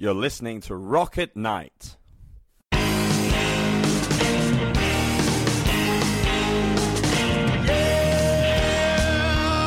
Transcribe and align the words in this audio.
You're 0.00 0.14
listening 0.14 0.62
to 0.62 0.74
Rock 0.76 1.18
at 1.18 1.36
Night. 1.36 1.98
Yeah, 2.72 2.80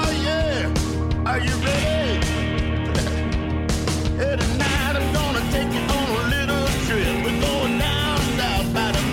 yeah. 0.09 0.73
Are 1.27 1.37
you 1.37 1.53
ready? 1.61 2.25
Hey, 4.17 4.35
tonight 4.35 4.95
I'm 4.97 5.13
gonna 5.13 5.45
take 5.51 5.69
you 5.71 5.83
on 5.85 6.09
a 6.09 6.23
little 6.33 6.65
trip. 6.89 7.05
We're 7.23 7.39
going 7.39 7.77
down 7.77 8.17
south 8.33 8.73
by 8.73 8.89
the 8.89 9.03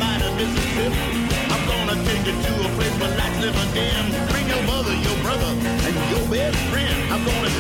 Mississippi. 0.41 1.05
I'm 1.53 1.63
gonna 1.69 1.97
take 2.09 2.25
you 2.25 2.33
to 2.33 2.53
a 2.65 2.69
place 2.81 2.97
where 2.99 3.13
never. 3.19 4.33
Bring 4.33 4.49
your 4.49 4.63
mother, 4.63 4.95
your 4.95 5.19
brother, 5.21 5.53
and 5.85 5.97
your 6.17 6.25
best 6.31 6.57
friend. 6.73 7.13
I'm 7.13 7.23
gonna 7.27 7.60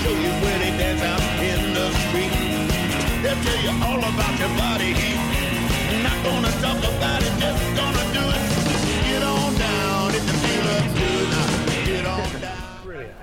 They'll 3.31 3.45
tell 3.45 3.63
you 3.63 3.85
all 3.85 3.99
about 3.99 4.39
your 4.41 4.49
body 4.59 4.93
heat. 4.93 6.03
Not 6.03 6.19
gonna 6.25 6.51
talk 6.51 6.79
about 6.79 7.23
it, 7.23 7.33
just 7.39 7.77
gonna 7.77 8.07
do 8.13 8.25
it. 8.27 8.43
Get 9.07 9.23
on 9.23 9.55
down 9.55 10.11
if 10.11 10.25
you 10.27 10.37
feel 10.43 10.67
up 10.75 10.87
good. 10.99 11.29
Now, 11.31 11.85
get 11.87 12.07
on 12.07 12.41
down. 12.41 12.83
Brilliant. 12.83 13.15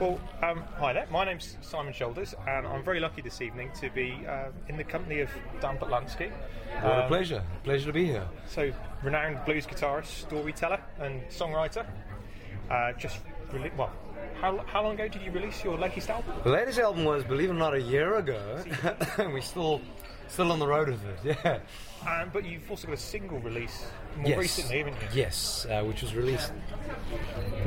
Well, 0.00 0.20
um, 0.42 0.64
hi 0.78 0.92
there. 0.94 1.06
My 1.12 1.24
name's 1.24 1.56
Simon 1.60 1.92
Shoulders, 1.92 2.34
and 2.48 2.66
I'm 2.66 2.82
very 2.82 2.98
lucky 2.98 3.22
this 3.22 3.40
evening 3.40 3.70
to 3.80 3.88
be 3.90 4.26
uh, 4.28 4.46
in 4.68 4.76
the 4.76 4.82
company 4.82 5.20
of 5.20 5.30
Dan 5.60 5.78
Patlansky. 5.78 6.32
What 6.80 6.84
a 6.84 7.02
Um, 7.04 7.08
pleasure. 7.08 7.44
Pleasure 7.62 7.86
to 7.86 7.92
be 7.92 8.06
here. 8.06 8.26
So, 8.48 8.72
renowned 9.04 9.44
blues 9.44 9.64
guitarist, 9.64 10.06
storyteller, 10.26 10.80
and 10.98 11.22
songwriter. 11.28 11.86
Uh, 12.68 12.92
just 12.94 13.20
rele 13.52 13.70
well, 13.76 13.92
how, 14.40 14.58
how 14.66 14.82
long 14.82 14.94
ago 14.94 15.08
did 15.08 15.22
you 15.22 15.30
release 15.30 15.62
your 15.62 15.78
latest 15.78 16.10
album? 16.10 16.34
The 16.42 16.50
latest 16.50 16.78
album 16.78 17.04
was, 17.04 17.24
believe 17.24 17.50
it 17.50 17.52
or 17.52 17.56
not, 17.56 17.74
a 17.74 17.80
year 17.80 18.16
ago. 18.16 18.64
and 19.18 19.32
we're 19.32 19.40
still 19.40 19.80
still 20.28 20.50
on 20.50 20.58
the 20.58 20.66
road 20.66 20.88
with 20.88 21.04
it. 21.04 21.36
Yeah. 21.44 21.58
Um, 22.08 22.30
but 22.32 22.44
you've 22.44 22.68
also 22.70 22.86
got 22.88 22.94
a 22.94 23.00
single 23.00 23.38
release 23.40 23.86
more 24.16 24.30
yes. 24.30 24.38
recently, 24.38 24.78
haven't 24.78 24.94
you? 24.94 25.08
Yes, 25.14 25.66
uh, 25.70 25.82
which 25.84 26.02
was 26.02 26.14
released 26.14 26.52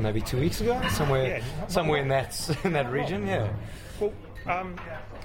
maybe 0.00 0.20
two 0.20 0.38
weeks 0.38 0.60
ago, 0.60 0.80
somewhere 0.90 1.38
Yeah, 1.38 1.66
somewhere 1.68 2.02
in 2.02 2.08
that 2.08 2.58
in 2.64 2.72
that 2.74 2.90
region. 2.90 3.26
Yeah. 3.26 3.52
Well, 3.98 4.12
um, 4.46 4.78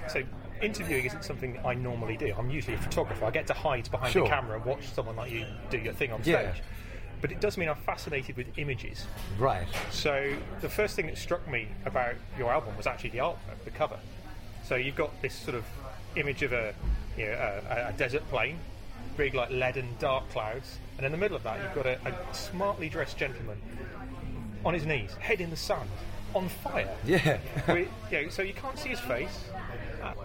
so 0.08 0.22
interviewing 0.62 1.04
isn't 1.04 1.24
something 1.24 1.58
I 1.64 1.74
normally 1.74 2.16
do. 2.16 2.32
I'm 2.38 2.48
usually 2.48 2.76
a 2.76 2.80
photographer. 2.80 3.24
I 3.24 3.30
get 3.30 3.46
to 3.48 3.54
hide 3.54 3.90
behind 3.90 4.12
Sure. 4.12 4.22
the 4.22 4.30
camera 4.30 4.56
and 4.56 4.64
watch 4.64 4.88
someone 4.94 5.16
like 5.16 5.30
you 5.30 5.44
do 5.68 5.78
your 5.78 5.92
thing 5.92 6.12
on 6.12 6.22
stage. 6.22 6.32
Yeah. 6.34 6.54
But 7.22 7.32
it 7.32 7.40
does 7.40 7.56
mean 7.56 7.68
I'm 7.68 7.76
fascinated 7.76 8.36
with 8.36 8.46
images. 8.58 9.06
Right. 9.38 9.66
So 9.90 10.34
the 10.60 10.68
first 10.68 10.96
thing 10.96 11.06
that 11.06 11.16
struck 11.16 11.46
me 11.48 11.68
about 11.86 12.16
your 12.36 12.52
album 12.52 12.76
was 12.76 12.86
actually 12.86 13.10
the 13.10 13.18
artwork, 13.18 13.64
the 13.64 13.70
cover. 13.70 13.98
So 14.64 14.74
you've 14.74 14.96
got 14.96 15.10
this 15.22 15.32
sort 15.34 15.54
of 15.54 15.64
image 16.16 16.42
of 16.42 16.52
a, 16.52 16.74
you 17.16 17.26
know, 17.26 17.60
a, 17.70 17.88
a 17.88 17.92
desert 17.96 18.28
plain, 18.28 18.58
big 19.16 19.34
like 19.34 19.50
leaden 19.50 19.88
dark 19.98 20.28
clouds, 20.30 20.78
and 20.96 21.06
in 21.06 21.12
the 21.12 21.18
middle 21.18 21.36
of 21.36 21.42
that 21.44 21.58
you've 21.62 21.74
got 21.74 21.86
a, 21.86 21.98
a 22.06 22.34
smartly 22.34 22.88
dressed 22.88 23.16
gentleman 23.16 23.56
on 24.64 24.74
his 24.74 24.84
knees, 24.84 25.12
head 25.20 25.40
in 25.40 25.50
the 25.50 25.56
sand, 25.56 25.88
on 26.34 26.48
fire. 26.48 26.88
Yeah. 27.04 27.38
With- 27.68 27.88
you 28.10 28.22
know, 28.22 28.28
so 28.30 28.42
you 28.42 28.54
can't 28.54 28.78
see 28.78 28.90
his 28.90 29.00
face. 29.00 29.44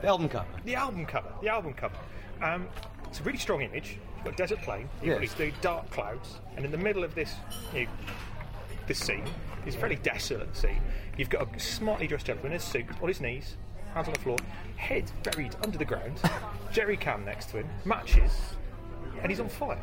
The 0.01 0.07
album 0.07 0.29
cover. 0.29 0.47
the 0.65 0.75
album 0.75 1.05
cover, 1.05 1.29
the 1.41 1.49
album 1.49 1.73
cover. 1.73 1.95
Um, 2.41 2.67
it's 3.05 3.19
a 3.19 3.23
really 3.23 3.37
strong 3.37 3.61
image. 3.61 3.97
Got 4.27 4.37
desert 4.37 4.61
plain, 4.61 4.89
you've 5.01 5.13
got 5.15 5.21
Yes. 5.21 5.31
these 5.31 5.35
big 5.35 5.61
dark 5.61 5.89
clouds, 5.89 6.39
and 6.55 6.65
in 6.65 6.71
the 6.71 6.77
middle 6.77 7.03
of 7.03 7.15
this, 7.15 7.33
you 7.73 7.85
know, 7.85 7.91
this 8.87 8.99
scene, 8.99 9.23
this 9.65 9.75
fairly 9.75 9.95
desolate 9.97 10.55
scene, 10.55 10.81
you've 11.17 11.29
got 11.29 11.47
a 11.55 11.59
smartly 11.59 12.07
dressed 12.07 12.25
gentleman 12.25 12.51
in 12.53 12.57
a 12.57 12.59
suit, 12.59 12.85
on 13.01 13.07
his 13.07 13.21
knees, 13.21 13.55
hands 13.93 14.07
on 14.07 14.13
the 14.13 14.19
floor, 14.19 14.37
head 14.75 15.09
buried 15.23 15.55
under 15.63 15.77
the 15.77 15.85
ground, 15.85 16.19
jerry 16.71 16.97
can 16.97 17.23
next 17.25 17.47
to 17.51 17.57
him, 17.57 17.69
matches, 17.85 18.31
and 19.21 19.31
he's 19.31 19.39
on 19.39 19.49
fire. 19.49 19.79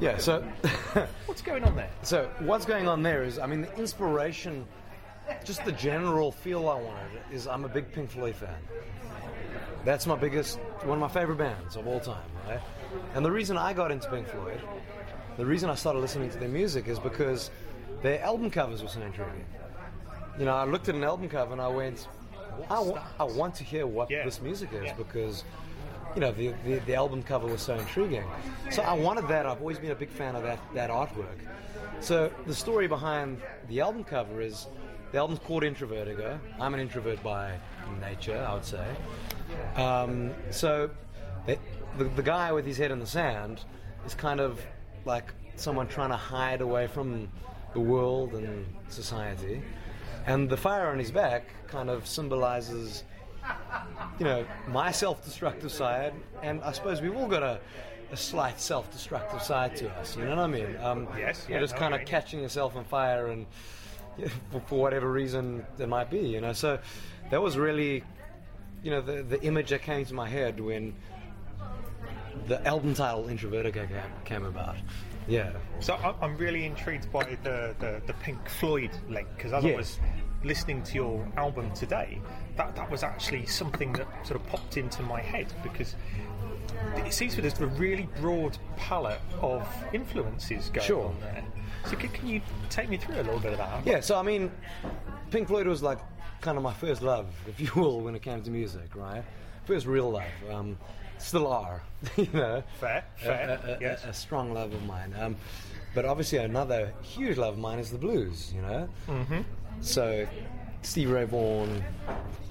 Yeah. 0.00 0.16
So. 0.16 0.40
What's 1.26 1.42
going 1.42 1.64
on 1.64 1.76
there? 1.76 1.90
So 2.02 2.30
what's 2.38 2.64
going 2.64 2.88
on 2.88 3.02
there 3.02 3.22
is, 3.22 3.38
I 3.38 3.46
mean, 3.46 3.60
the 3.62 3.74
inspiration, 3.76 4.64
just 5.44 5.64
the 5.66 5.72
general 5.72 6.32
feel 6.32 6.68
I 6.68 6.74
wanted 6.80 7.20
is 7.30 7.46
I'm 7.46 7.64
a 7.64 7.68
big 7.68 7.92
Pink 7.92 8.10
Floyd 8.10 8.34
fan. 8.36 8.54
That's 9.84 10.06
my 10.06 10.16
biggest, 10.16 10.58
one 10.84 10.96
of 10.96 11.00
my 11.00 11.08
favorite 11.08 11.36
bands 11.36 11.76
of 11.76 11.86
all 11.86 12.00
time, 12.00 12.24
right? 12.48 12.60
And 13.14 13.24
the 13.24 13.30
reason 13.30 13.56
I 13.56 13.72
got 13.72 13.90
into 13.90 14.08
Pink 14.10 14.28
Floyd, 14.28 14.60
the 15.36 15.46
reason 15.46 15.70
I 15.70 15.74
started 15.74 16.00
listening 16.00 16.30
to 16.30 16.38
their 16.38 16.48
music 16.48 16.88
is 16.88 16.98
because 16.98 17.50
their 18.02 18.22
album 18.22 18.50
covers 18.50 18.82
were 18.82 18.88
so 18.88 19.00
intriguing. 19.00 19.44
You 20.38 20.44
know, 20.44 20.54
I 20.54 20.64
looked 20.64 20.88
at 20.88 20.94
an 20.94 21.04
album 21.04 21.28
cover 21.28 21.52
and 21.52 21.60
I 21.60 21.68
went, 21.68 22.06
I, 22.70 23.24
want 23.24 23.54
to 23.56 23.64
hear 23.64 23.86
what 23.86 24.10
Yeah. 24.10 24.24
this 24.24 24.40
music 24.40 24.72
is 24.72 24.84
Yeah. 24.86 24.94
because 24.94 25.44
you 26.14 26.20
know, 26.22 26.32
the, 26.32 26.54
the, 26.64 26.78
the 26.80 26.94
album 26.94 27.22
cover 27.22 27.46
was 27.46 27.60
so 27.60 27.74
intriguing. 27.78 28.24
So 28.70 28.82
I 28.82 28.94
wanted 28.94 29.28
that. 29.28 29.46
I've 29.46 29.60
always 29.60 29.78
been 29.78 29.90
a 29.90 29.94
big 29.94 30.08
fan 30.08 30.34
of 30.36 30.42
that, 30.42 30.58
that 30.74 30.90
artwork. 30.90 31.38
So 32.00 32.32
the 32.46 32.54
story 32.54 32.86
behind 32.88 33.40
the 33.68 33.80
album 33.80 34.04
cover 34.04 34.40
is 34.40 34.66
the 35.12 35.18
album's 35.18 35.38
called 35.40 35.62
Introvertigo. 35.64 36.38
I'm 36.58 36.74
an 36.74 36.80
introvert 36.80 37.22
by 37.22 37.52
nature, 38.00 38.44
I 38.48 38.54
would 38.54 38.64
say. 38.64 38.84
Um, 39.76 40.32
so 40.50 40.90
the, 41.46 41.58
the, 41.96 42.04
the 42.04 42.22
guy 42.22 42.52
with 42.52 42.66
his 42.66 42.76
head 42.76 42.90
in 42.90 42.98
the 42.98 43.06
sand 43.06 43.60
is 44.06 44.14
kind 44.14 44.40
of 44.40 44.60
like 45.04 45.32
someone 45.56 45.88
trying 45.88 46.10
to 46.10 46.16
hide 46.16 46.60
away 46.60 46.86
from 46.86 47.28
the 47.72 47.80
world 47.80 48.34
and 48.34 48.66
society. 48.88 49.62
And 50.26 50.48
the 50.48 50.56
fire 50.56 50.88
on 50.88 50.98
his 50.98 51.10
back 51.10 51.44
kind 51.68 51.88
of 51.88 52.06
symbolizes 52.06 53.04
you 54.18 54.24
know, 54.24 54.44
my 54.68 54.90
self-destructive 54.90 55.70
side, 55.70 56.12
and 56.42 56.62
I 56.62 56.72
suppose 56.72 57.00
we've 57.00 57.16
all 57.16 57.28
got 57.28 57.42
a, 57.42 57.60
a 58.10 58.16
slight 58.16 58.60
self-destructive 58.60 59.42
side 59.42 59.76
to 59.76 59.88
us. 59.90 60.16
You 60.16 60.24
know 60.24 60.30
what 60.30 60.38
I 60.38 60.46
mean? 60.46 60.76
Um, 60.80 61.08
Yes, 61.16 61.44
you 61.46 61.54
know, 61.54 61.60
yeah, 61.60 61.64
just 61.64 61.74
no, 61.74 61.80
kind 61.80 61.94
of 61.94 62.04
catching 62.04 62.40
yourself 62.40 62.76
on 62.76 62.84
fire, 62.84 63.28
and 63.28 63.46
yeah, 64.16 64.28
for, 64.50 64.60
for 64.60 64.78
whatever 64.80 65.10
reason 65.10 65.64
it 65.78 65.88
might 65.88 66.10
be. 66.10 66.20
You 66.20 66.40
know, 66.40 66.52
so 66.52 66.78
that 67.30 67.40
was 67.40 67.56
really, 67.56 68.02
you 68.82 68.90
know, 68.90 69.00
the 69.00 69.22
the 69.22 69.42
image 69.42 69.70
that 69.70 69.82
came 69.82 70.04
to 70.04 70.14
my 70.14 70.28
head 70.28 70.58
when 70.58 70.94
the 72.48 72.66
album 72.66 72.94
title 72.94 73.24
Introvertigo 73.24 73.86
came, 73.88 74.02
came 74.24 74.44
about. 74.44 74.76
Yeah. 75.28 75.52
So 75.80 75.94
I'm 76.22 76.36
really 76.38 76.64
intrigued 76.64 77.12
by 77.12 77.24
the, 77.44 77.74
the, 77.78 78.00
the 78.06 78.14
Pink 78.14 78.48
Floyd 78.48 78.90
link 79.08 79.28
because 79.36 79.52
as 79.52 79.64
I 79.64 79.74
was 79.74 80.00
listening 80.42 80.82
to 80.84 80.94
your 80.94 81.28
album 81.36 81.70
today, 81.74 82.18
that, 82.56 82.74
that 82.76 82.90
was 82.90 83.02
actually 83.02 83.44
something 83.46 83.92
that 83.94 84.06
sort 84.26 84.40
of 84.40 84.46
popped 84.46 84.78
into 84.78 85.02
my 85.02 85.20
head 85.20 85.52
because 85.62 85.94
it 86.96 87.12
seems 87.12 87.34
that 87.36 87.42
there's 87.42 87.60
a 87.60 87.66
really 87.66 88.08
broad 88.20 88.56
palette 88.76 89.20
of 89.42 89.68
influences 89.92 90.70
going 90.70 90.86
Sure. 90.86 91.06
on 91.06 91.20
there. 91.20 91.44
So 91.86 91.96
can, 91.96 92.08
can 92.10 92.26
you 92.28 92.40
take 92.70 92.88
me 92.88 92.96
through 92.96 93.16
a 93.16 93.22
little 93.24 93.40
bit 93.40 93.52
of 93.52 93.58
that? 93.58 93.86
Yeah, 93.86 94.00
so 94.00 94.18
I 94.18 94.22
mean, 94.22 94.50
Pink 95.30 95.48
Floyd 95.48 95.66
was 95.66 95.82
like 95.82 95.98
kind 96.40 96.56
of 96.56 96.62
my 96.62 96.72
first 96.72 97.02
love, 97.02 97.26
if 97.46 97.60
you 97.60 97.70
will, 97.80 98.00
when 98.00 98.14
it 98.14 98.22
came 98.22 98.40
to 98.42 98.50
music, 98.50 98.94
right? 98.94 99.22
First 99.66 99.86
real 99.86 100.10
love. 100.10 100.22
Um, 100.50 100.78
still 101.18 101.46
are, 101.46 101.82
you 102.16 102.28
know. 102.32 102.62
Fair, 102.80 103.04
A- 103.16 103.20
fair, 103.24 103.60
A, 103.64 103.70
a- 103.72 103.78
yes. 103.80 104.04
a 104.04 104.12
strong 104.12 104.52
love 104.54 104.72
of 104.72 104.84
mine. 104.86 105.14
Um, 105.18 105.36
but 105.94 106.04
obviously, 106.04 106.38
another 106.38 106.92
huge 107.02 107.38
love 107.38 107.54
of 107.54 107.58
mine 107.60 107.78
is 107.78 107.90
the 107.90 107.98
blues, 107.98 108.52
you 108.54 108.62
know? 108.62 108.88
Mm-hmm. 109.08 109.40
So, 109.80 110.26
Stevie 110.82 111.10
Ray 111.12 111.24
Vaughan, 111.24 111.82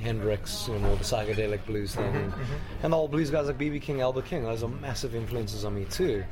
Hendrix, 0.01 0.67
you 0.67 0.77
know, 0.79 0.95
the 0.95 1.03
psychedelic 1.03 1.65
blues 1.65 1.95
thing, 1.95 2.11
Mm-hmm, 2.13 2.41
and 2.83 2.93
the 2.93 2.97
old 2.97 3.11
blues 3.11 3.29
guys 3.29 3.47
like 3.47 3.57
B.B. 3.57 3.79
King, 3.79 4.01
Albert 4.01 4.25
King, 4.25 4.43
those 4.43 4.63
are 4.63 4.67
massive 4.69 5.15
influences 5.15 5.63
on 5.65 5.75
me 5.75 5.85
too. 5.85 6.23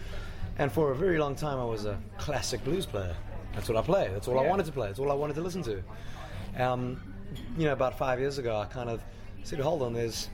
And 0.57 0.71
for 0.71 0.91
a 0.91 0.95
very 0.95 1.17
long 1.19 1.35
time, 1.35 1.59
I 1.59 1.65
was 1.65 1.85
a 1.85 1.97
classic 2.17 2.63
blues 2.63 2.85
player. 2.85 3.15
That's 3.53 3.69
what 3.69 3.77
I 3.77 3.81
play. 3.81 4.09
That's 4.11 4.27
all 4.27 4.39
I 4.39 4.45
wanted 4.47 4.65
to 4.65 4.71
play. 4.71 4.87
That's 4.87 4.99
all 4.99 5.11
I 5.11 5.15
wanted 5.15 5.35
to 5.35 5.41
listen 5.41 5.63
to. 5.63 5.83
Um, 6.57 7.01
you 7.57 7.65
know, 7.65 7.73
about 7.73 7.97
five 7.97 8.19
years 8.19 8.37
ago, 8.37 8.57
I 8.57 8.65
kind 8.65 8.89
of 8.89 9.01
said, 9.43 9.59
"Hold 9.59 9.81
on, 9.81 9.93
there's 9.93 10.29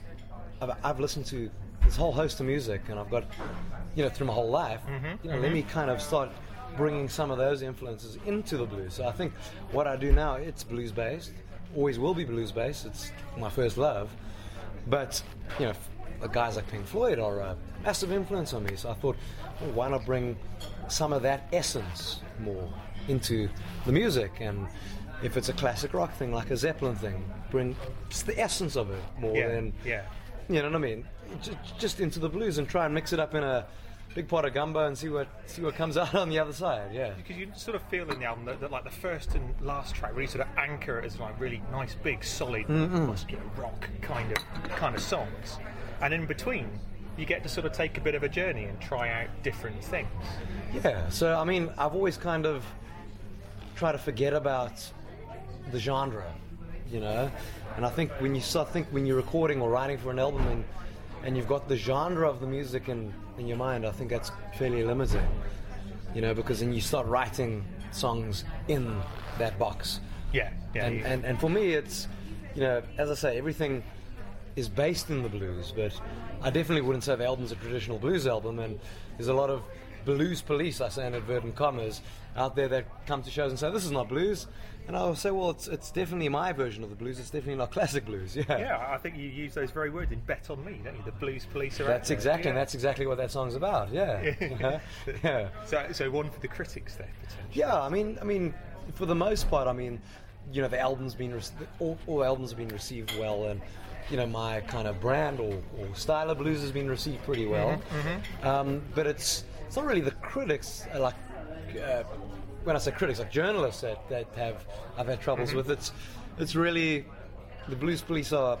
I've, 0.60 0.70
I've 0.84 1.00
listened 1.00 1.26
to 1.26 1.50
this 1.84 1.96
whole 1.96 2.12
host 2.12 2.40
of 2.40 2.46
music, 2.46 2.82
and 2.88 2.98
I've 2.98 3.10
got, 3.10 3.24
you 3.94 4.02
know, 4.02 4.08
through 4.08 4.26
my 4.26 4.32
whole 4.32 4.50
life. 4.50 4.80
Mm-hmm, 4.86 5.06
you 5.22 5.30
know, 5.30 5.36
let 5.36 5.44
mm-hmm. 5.46 5.54
me 5.54 5.62
kind 5.62 5.90
of 5.90 6.00
start 6.00 6.30
bringing 6.76 7.08
some 7.08 7.30
of 7.30 7.38
those 7.38 7.62
influences 7.62 8.18
into 8.26 8.56
the 8.56 8.64
blues. 8.64 8.94
So 8.94 9.06
I 9.06 9.12
think 9.12 9.32
what 9.72 9.86
I 9.86 9.96
do 9.96 10.12
now, 10.12 10.34
it's 10.34 10.64
blues 10.64 10.92
based, 10.92 11.32
always 11.76 11.98
will 11.98 12.14
be 12.14 12.24
blues 12.24 12.52
based. 12.52 12.86
It's 12.86 13.12
my 13.36 13.50
first 13.50 13.76
love, 13.76 14.10
but 14.86 15.22
you 15.58 15.66
know, 15.66 16.28
guys 16.28 16.56
like 16.56 16.68
Pink 16.68 16.86
Floyd 16.86 17.18
are 17.18 17.40
a 17.40 17.56
massive 17.84 18.12
influence 18.12 18.54
on 18.54 18.64
me. 18.64 18.76
So 18.76 18.90
I 18.90 18.94
thought, 18.94 19.16
well, 19.60 19.70
why 19.72 19.88
not 19.88 20.06
bring 20.06 20.36
some 20.88 21.12
of 21.12 21.22
that 21.22 21.48
essence 21.52 22.20
more 22.40 22.68
into 23.08 23.48
the 23.84 23.92
music 23.92 24.32
and 24.40 24.68
if 25.22 25.36
it's 25.36 25.48
a 25.48 25.52
classic 25.52 25.94
rock 25.94 26.12
thing 26.14 26.32
like 26.32 26.50
a 26.50 26.56
Zeppelin 26.56 26.96
thing, 26.96 27.24
bring 27.50 27.76
the 28.26 28.38
essence 28.38 28.76
of 28.76 28.90
it 28.90 29.02
more 29.18 29.36
Yeah, 29.36 29.48
than 29.48 29.72
yeah. 29.84 30.02
you 30.48 30.56
know 30.56 30.64
what 30.64 30.74
I 30.74 30.78
mean? 30.78 31.06
Just, 31.40 31.78
just 31.78 32.00
into 32.00 32.18
the 32.18 32.28
blues 32.28 32.58
and 32.58 32.68
try 32.68 32.84
and 32.84 32.94
mix 32.94 33.12
it 33.12 33.20
up 33.20 33.34
in 33.34 33.42
a 33.42 33.66
big 34.14 34.28
pot 34.28 34.44
of 34.44 34.52
gumbo 34.52 34.86
and 34.86 34.96
see 34.96 35.08
what 35.08 35.26
see 35.46 35.62
what 35.62 35.74
comes 35.74 35.96
out 35.96 36.14
on 36.14 36.28
the 36.28 36.38
other 36.38 36.52
side. 36.52 36.90
Yeah. 36.92 37.10
Because 37.10 37.36
you 37.36 37.48
sort 37.56 37.76
of 37.76 37.82
feel 37.84 38.10
in 38.10 38.18
the 38.18 38.26
album 38.26 38.44
that, 38.44 38.60
that 38.60 38.70
like 38.70 38.84
the 38.84 38.90
first 38.90 39.34
and 39.34 39.54
last 39.60 39.94
track 39.94 40.14
really 40.14 40.26
sort 40.26 40.46
of 40.46 40.58
anchor 40.58 40.98
it 40.98 41.04
as 41.04 41.18
like 41.18 41.38
really 41.40 41.62
nice, 41.70 41.94
big, 41.94 42.22
solid, 42.24 42.68
muscular 42.68 43.42
rock 43.56 43.88
kind 44.00 44.30
of 44.32 44.38
kind 44.70 44.94
of 44.94 45.00
songs, 45.00 45.58
and 46.00 46.12
in 46.12 46.26
between 46.26 46.68
you 47.16 47.26
get 47.26 47.42
to 47.42 47.48
sort 47.48 47.66
of 47.66 47.72
take 47.72 47.98
a 47.98 48.00
bit 48.00 48.14
of 48.14 48.22
a 48.22 48.28
journey 48.28 48.64
and 48.64 48.80
try 48.80 49.10
out 49.10 49.28
different 49.42 49.82
things. 49.84 50.08
Yeah, 50.82 51.08
so 51.10 51.38
I 51.38 51.44
mean, 51.44 51.70
I've 51.76 51.94
always 51.94 52.16
kind 52.16 52.46
of 52.46 52.64
tried 53.76 53.92
to 53.92 53.98
forget 53.98 54.32
about 54.32 54.90
the 55.70 55.78
genre, 55.78 56.32
you 56.90 57.00
know. 57.00 57.30
And 57.76 57.86
I 57.86 57.90
think 57.90 58.10
when 58.12 58.34
you 58.34 58.40
start 58.40 58.70
think 58.70 58.88
when 58.88 59.06
you're 59.06 59.16
recording 59.16 59.60
or 59.60 59.70
writing 59.70 59.98
for 59.98 60.10
an 60.10 60.18
album 60.18 60.46
and 60.48 60.64
and 61.24 61.36
you've 61.36 61.48
got 61.48 61.68
the 61.68 61.76
genre 61.76 62.28
of 62.28 62.40
the 62.40 62.46
music 62.46 62.88
in, 62.88 63.12
in 63.38 63.46
your 63.46 63.56
mind, 63.56 63.86
I 63.86 63.92
think 63.92 64.10
that's 64.10 64.30
fairly 64.56 64.84
limiting, 64.84 65.26
you 66.14 66.20
know, 66.20 66.34
because 66.34 66.60
then 66.60 66.72
you 66.72 66.80
start 66.80 67.06
writing 67.06 67.64
songs 67.90 68.44
in 68.68 69.00
that 69.38 69.58
box. 69.58 70.00
Yeah, 70.32 70.50
yeah. 70.74 70.86
And, 70.86 71.04
and 71.04 71.24
and 71.24 71.40
for 71.40 71.50
me, 71.50 71.74
it's 71.74 72.08
you 72.54 72.62
know, 72.62 72.82
as 72.98 73.10
I 73.10 73.14
say, 73.14 73.38
everything 73.38 73.82
is 74.56 74.68
based 74.68 75.10
in 75.10 75.22
the 75.22 75.28
blues, 75.28 75.72
but 75.74 75.98
I 76.42 76.50
definitely 76.50 76.82
wouldn't 76.82 77.04
say 77.04 77.16
the 77.16 77.24
album's 77.24 77.52
a 77.52 77.56
traditional 77.56 77.98
blues 77.98 78.26
album. 78.26 78.58
And 78.58 78.78
there's 79.16 79.28
a 79.28 79.34
lot 79.34 79.50
of 79.50 79.62
blues 80.04 80.42
police, 80.42 80.80
I 80.80 80.88
say 80.88 81.06
in 81.06 81.14
inverted 81.14 81.54
commas, 81.54 82.00
out 82.36 82.56
there 82.56 82.68
that 82.68 83.06
come 83.06 83.22
to 83.22 83.30
shows 83.30 83.50
and 83.50 83.58
say 83.58 83.70
this 83.70 83.84
is 83.84 83.90
not 83.90 84.08
blues, 84.08 84.46
and 84.88 84.96
I'll 84.96 85.14
say, 85.14 85.30
well, 85.30 85.50
it's 85.50 85.68
it's 85.68 85.90
definitely 85.90 86.28
my 86.28 86.52
version 86.52 86.82
of 86.82 86.90
the 86.90 86.96
blues. 86.96 87.18
It's 87.20 87.30
definitely 87.30 87.56
not 87.56 87.70
classic 87.70 88.04
blues. 88.04 88.36
Yeah. 88.48 88.58
yeah, 88.58 88.86
I 88.90 88.98
think 88.98 89.16
you 89.16 89.28
use 89.28 89.54
those 89.54 89.70
very 89.70 89.90
words 89.90 90.10
in 90.12 90.20
"Bet 90.20 90.50
on 90.50 90.64
Me," 90.64 90.80
don't 90.82 90.96
you? 90.96 91.02
The 91.04 91.12
blues 91.12 91.46
police 91.46 91.80
are. 91.80 91.84
That's 91.84 92.10
exactly, 92.10 92.44
Yeah. 92.44 92.50
and 92.50 92.58
that's 92.58 92.74
exactly 92.74 93.06
what 93.06 93.18
that 93.18 93.30
song's 93.30 93.54
about. 93.54 93.92
Yeah, 93.92 94.34
yeah. 94.40 94.46
Uh-huh. 94.54 95.12
yeah. 95.22 95.48
So, 95.66 95.86
so 95.92 96.10
one 96.10 96.30
for 96.30 96.40
the 96.40 96.48
critics 96.48 96.96
there 96.96 97.08
potentially. 97.22 97.50
Yeah, 97.60 97.80
I 97.80 97.88
mean, 97.88 98.18
I 98.20 98.24
mean, 98.24 98.54
for 98.94 99.06
the 99.06 99.14
most 99.14 99.48
part, 99.50 99.68
I 99.68 99.72
mean, 99.72 100.00
you 100.52 100.62
know, 100.62 100.68
the 100.68 100.80
album's 100.80 101.14
been 101.14 101.32
rec- 101.34 101.44
all, 101.78 101.96
all 102.06 102.24
albums 102.24 102.50
have 102.50 102.58
been 102.58 102.68
received 102.68 103.16
well, 103.18 103.44
and 103.44 103.60
you 104.10 104.16
know, 104.16 104.26
my 104.26 104.60
kind 104.62 104.88
of 104.88 105.00
brand 105.00 105.38
or, 105.38 105.62
or 105.78 105.94
style 105.94 106.28
of 106.30 106.38
blues 106.38 106.60
has 106.60 106.72
been 106.72 106.88
received 106.88 107.22
pretty 107.24 107.46
well. 107.46 107.68
Mm-hmm, 107.70 108.08
mm-hmm. 108.08 108.46
Um, 108.48 108.82
but 108.96 109.06
it's 109.06 109.44
it's 109.72 109.78
not 109.78 109.86
really 109.86 110.02
the 110.02 110.10
critics 110.10 110.86
uh, 110.94 111.00
like. 111.00 111.14
Uh, 111.82 112.02
when 112.64 112.76
I 112.76 112.78
say 112.78 112.90
critics, 112.90 113.18
like 113.20 113.32
journalists 113.32 113.80
that, 113.80 114.06
that 114.10 114.26
have 114.36 114.66
I've 114.98 115.06
had 115.06 115.22
troubles 115.22 115.54
with, 115.54 115.70
it's 115.70 115.92
it's 116.36 116.54
really 116.54 117.06
the 117.68 117.76
blues 117.76 118.02
police 118.02 118.34
are 118.34 118.58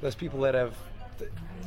those 0.00 0.14
people 0.14 0.40
that 0.40 0.54
have 0.54 0.74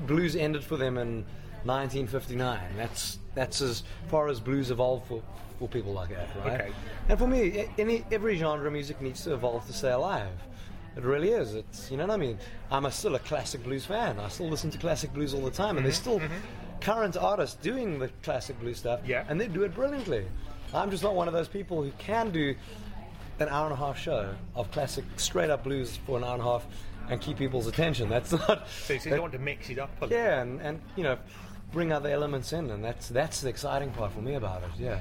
blues 0.07 0.35
ended 0.35 0.63
for 0.63 0.75
them 0.75 0.97
in 0.97 1.23
1959. 1.65 2.59
That's 2.75 3.19
that's 3.35 3.61
as 3.61 3.83
far 4.07 4.27
as 4.27 4.39
blues 4.39 4.71
evolved 4.71 5.07
for, 5.07 5.21
for 5.59 5.67
people 5.67 5.93
like 5.93 6.09
that, 6.09 6.27
right? 6.43 6.61
Okay. 6.61 6.71
And 7.09 7.19
for 7.19 7.27
me, 7.27 7.67
any 7.77 8.05
every 8.11 8.37
genre 8.37 8.65
of 8.65 8.73
music 8.73 8.99
needs 9.01 9.23
to 9.25 9.35
evolve 9.35 9.67
to 9.67 9.73
stay 9.73 9.91
alive. 9.91 10.33
It 10.95 11.03
really 11.03 11.29
is. 11.29 11.53
It's 11.53 11.91
you 11.91 11.97
know 11.97 12.07
what 12.07 12.15
I 12.15 12.17
mean. 12.17 12.39
I'm 12.71 12.87
a, 12.87 12.91
still 12.91 13.13
a 13.13 13.19
classic 13.19 13.63
blues 13.63 13.85
fan. 13.85 14.19
I 14.19 14.29
still 14.29 14.49
listen 14.49 14.71
to 14.71 14.79
classic 14.79 15.13
blues 15.13 15.35
all 15.35 15.41
the 15.41 15.51
time, 15.51 15.77
and 15.77 15.85
there's 15.85 15.97
still 15.97 16.19
current 16.81 17.17
artists 17.17 17.55
doing 17.61 17.99
the 17.99 18.09
classic 18.23 18.59
blues 18.59 18.77
stuff, 18.77 19.01
Yeah. 19.05 19.25
and 19.27 19.39
they 19.39 19.47
do 19.47 19.63
it 19.63 19.73
brilliantly. 19.75 20.25
I'm 20.73 20.91
just 20.91 21.03
not 21.03 21.15
one 21.15 21.27
of 21.27 21.33
those 21.33 21.47
people 21.47 21.81
who 21.83 21.91
can 21.97 22.31
do 22.31 22.55
an 23.39 23.47
hour 23.49 23.65
and 23.65 23.73
a 23.73 23.77
half 23.77 23.97
show 23.99 24.33
of 24.55 24.69
classic 24.71 25.05
straight 25.17 25.49
up 25.49 25.63
blues 25.63 25.97
for 26.05 26.17
an 26.17 26.23
hour 26.23 26.33
and 26.33 26.41
a 26.41 26.45
half 26.45 26.65
and 27.09 27.21
keep 27.21 27.37
people's 27.37 27.67
attention. 27.67 28.09
That's 28.15 28.31
not. 28.31 28.67
So, 28.85 28.93
you 28.93 29.21
want 29.21 29.33
to 29.33 29.39
mix 29.39 29.69
it 29.69 29.79
up 29.79 29.89
a 30.01 30.05
little. 30.05 30.17
yeah, 30.17 30.41
and, 30.41 30.59
and 30.61 30.81
you 30.95 31.03
know, 31.03 31.17
bring 31.71 31.91
other 31.91 32.09
elements 32.09 32.51
in, 32.53 32.69
and 32.71 32.83
that's 32.83 33.09
that's 33.09 33.41
the 33.41 33.49
exciting 33.49 33.91
part 33.91 34.11
for 34.13 34.21
me 34.21 34.35
about 34.35 34.63
it. 34.63 34.69
Yeah. 34.79 34.99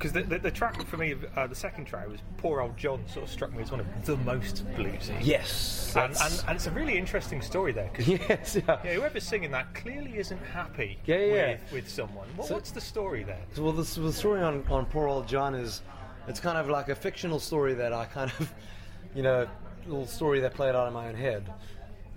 Because 0.00 0.12
the, 0.12 0.22
the, 0.22 0.38
the 0.38 0.50
track 0.50 0.82
for 0.86 0.96
me, 0.96 1.14
uh, 1.36 1.46
the 1.46 1.54
second 1.54 1.84
track 1.84 2.08
was 2.08 2.20
"Poor 2.38 2.62
Old 2.62 2.74
John." 2.78 3.06
Sort 3.06 3.26
of 3.26 3.30
struck 3.30 3.52
me 3.52 3.62
as 3.62 3.70
one 3.70 3.80
of 3.80 4.06
the 4.06 4.16
most 4.16 4.66
bluesy. 4.74 5.14
Yes. 5.20 5.94
And, 5.94 6.16
and, 6.18 6.44
and 6.48 6.56
it's 6.56 6.66
a 6.66 6.70
really 6.70 6.96
interesting 6.96 7.42
story 7.42 7.72
there 7.72 7.90
because 7.92 8.08
yes. 8.28 8.56
Yeah. 8.56 8.78
yeah, 8.82 8.94
whoever's 8.94 9.24
singing 9.24 9.50
that 9.50 9.74
clearly 9.74 10.16
isn't 10.16 10.42
happy 10.54 10.98
Yeah, 11.04 11.16
yeah, 11.18 11.48
with, 11.50 11.72
with 11.72 11.88
someone. 11.90 12.28
What, 12.34 12.48
So- 12.48 12.54
what's 12.54 12.70
the 12.70 12.80
story 12.80 13.24
there? 13.24 13.42
So, 13.52 13.62
well, 13.62 13.72
the, 13.72 13.82
the 14.00 14.12
story 14.12 14.40
on, 14.40 14.64
on 14.70 14.86
poor 14.86 15.06
old 15.06 15.28
John 15.28 15.54
is 15.54 15.82
it's 16.28 16.40
kind 16.40 16.56
of 16.56 16.70
like 16.70 16.88
a 16.88 16.94
fictional 16.94 17.38
story 17.38 17.74
that 17.74 17.92
I 17.92 18.06
kind 18.06 18.32
of, 18.40 18.54
you 19.14 19.22
know, 19.22 19.42
a 19.42 19.86
little 19.86 20.06
story 20.06 20.40
that 20.40 20.54
played 20.54 20.74
out 20.74 20.86
in 20.88 20.94
my 20.94 21.08
own 21.08 21.14
head 21.14 21.52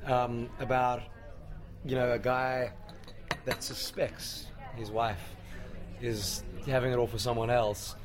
um, 0.06 0.50
about, 0.62 1.01
you 1.83 1.95
know, 1.95 2.13
a 2.13 2.19
guy 2.19 2.71
that 3.44 3.62
suspects 3.62 4.45
his 4.77 4.89
wife 4.89 5.19
is 6.03 6.44
having 6.67 6.91
it 6.91 6.97
off 6.97 7.11
for 7.11 7.17
someone 7.17 7.50
else 7.50 7.95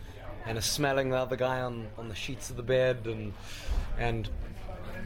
and 0.46 0.56
is 0.56 0.64
smelling 0.64 1.10
the 1.10 1.16
other 1.16 1.36
guy 1.36 1.60
on, 1.60 1.88
on 1.98 2.08
the 2.08 2.14
sheets 2.14 2.48
of 2.50 2.56
the 2.56 2.62
bed 2.62 3.06
and 3.06 3.32
and 3.98 4.28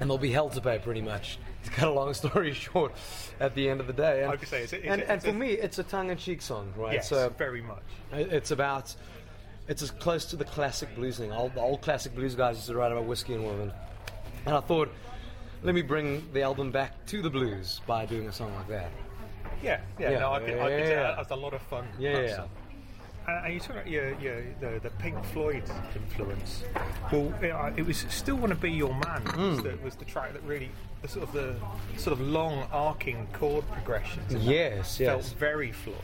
and 0.00 0.09
they'll 0.09 0.19
be 0.19 0.33
held 0.33 0.53
to 0.53 0.61
pay 0.61 0.79
pretty 0.79 1.00
much. 1.03 1.39
To 1.65 1.71
cut 1.71 1.87
a 1.87 1.93
long 1.93 2.12
story 2.23 2.53
short, 2.55 2.93
at 3.39 3.55
the 3.55 3.69
end 3.71 3.81
of 3.81 3.87
the 3.87 3.93
day, 3.93 4.25
and, 4.25 4.33
I 4.33 4.37
could 4.37 4.49
say, 4.49 4.62
it's 4.65 4.73
a- 4.73 4.79
it's 4.79 4.87
and, 4.87 5.03
and 5.03 5.23
for 5.23 5.33
me, 5.33 5.50
it's 5.50 5.79
a 5.79 5.85
tongue-in-cheek 5.85 6.43
song, 6.43 6.73
right? 6.77 6.94
Yes, 6.94 7.09
So 7.09 7.33
very 7.39 7.62
much. 7.62 7.85
Uh, 8.12 8.17
it's 8.17 8.50
about. 8.50 8.93
It's 9.69 9.81
as 9.81 9.93
close 9.93 10.25
to 10.27 10.37
the 10.37 10.44
classic 10.44 10.93
blues 10.97 11.19
thing. 11.19 11.31
Old, 11.31 11.55
the 11.55 11.61
old 11.61 11.81
classic 11.83 12.17
blues 12.17 12.35
guys 12.35 12.56
used 12.56 12.67
to 12.67 12.75
write 12.75 12.91
about 12.91 13.05
whiskey 13.05 13.35
and 13.35 13.44
women, 13.44 13.71
and 14.44 14.56
I 14.56 14.61
thought, 14.61 14.91
let 15.62 15.77
me 15.77 15.83
bring 15.83 16.27
the 16.33 16.43
album 16.43 16.73
back 16.73 17.06
to 17.06 17.23
the 17.23 17.31
blues 17.31 17.81
by 17.87 18.06
doing 18.06 18.27
a 18.27 18.33
song 18.33 18.53
like 18.56 18.67
that. 18.67 18.91
Yeah, 19.62 19.81
yeah. 20.00 20.11
Yeah, 20.11 20.19
no, 20.19 20.33
I 20.33 20.41
could, 20.41 20.55
I 20.55 20.69
could 20.69 20.79
yeah, 20.81 20.85
say 20.85 20.91
yeah. 20.91 21.03
that 21.03 21.19
was 21.19 21.31
a 21.31 21.37
lot 21.37 21.55
of 21.55 21.62
fun. 21.62 21.87
Yeah. 21.97 22.44
And, 23.29 23.45
and 23.47 23.55
you 23.55 23.61
talk 23.61 23.71
about 23.71 23.89
your, 23.89 24.19
your 24.21 24.43
the, 24.61 24.81
the 24.83 24.91
Pink 24.99 25.23
Floyd 25.27 25.63
influence. 25.95 26.65
Well, 27.13 27.33
it, 27.43 27.51
uh, 27.51 27.71
it 27.77 27.87
was 27.87 28.05
still 28.09 28.37
want 28.37 28.53
to 28.53 28.59
be 28.59 28.71
your 28.71 28.91
man. 28.95 29.23
Hmm. 29.23 29.51
Was, 29.51 29.63
the, 29.63 29.79
was 29.83 29.95
the 29.97 30.05
track 30.05 30.33
that 30.33 30.43
really 30.43 30.71
the 31.03 31.09
sort 31.09 31.25
of 31.29 31.33
the 31.33 31.57
sort 31.97 32.13
of 32.13 32.21
long 32.21 32.67
arcing 32.73 33.27
chord 33.33 33.65
progressions. 33.73 34.33
Yes, 34.35 34.99
Yes, 35.01 35.09
felt 35.09 35.39
very 35.39 35.73
Floyd. 35.73 35.97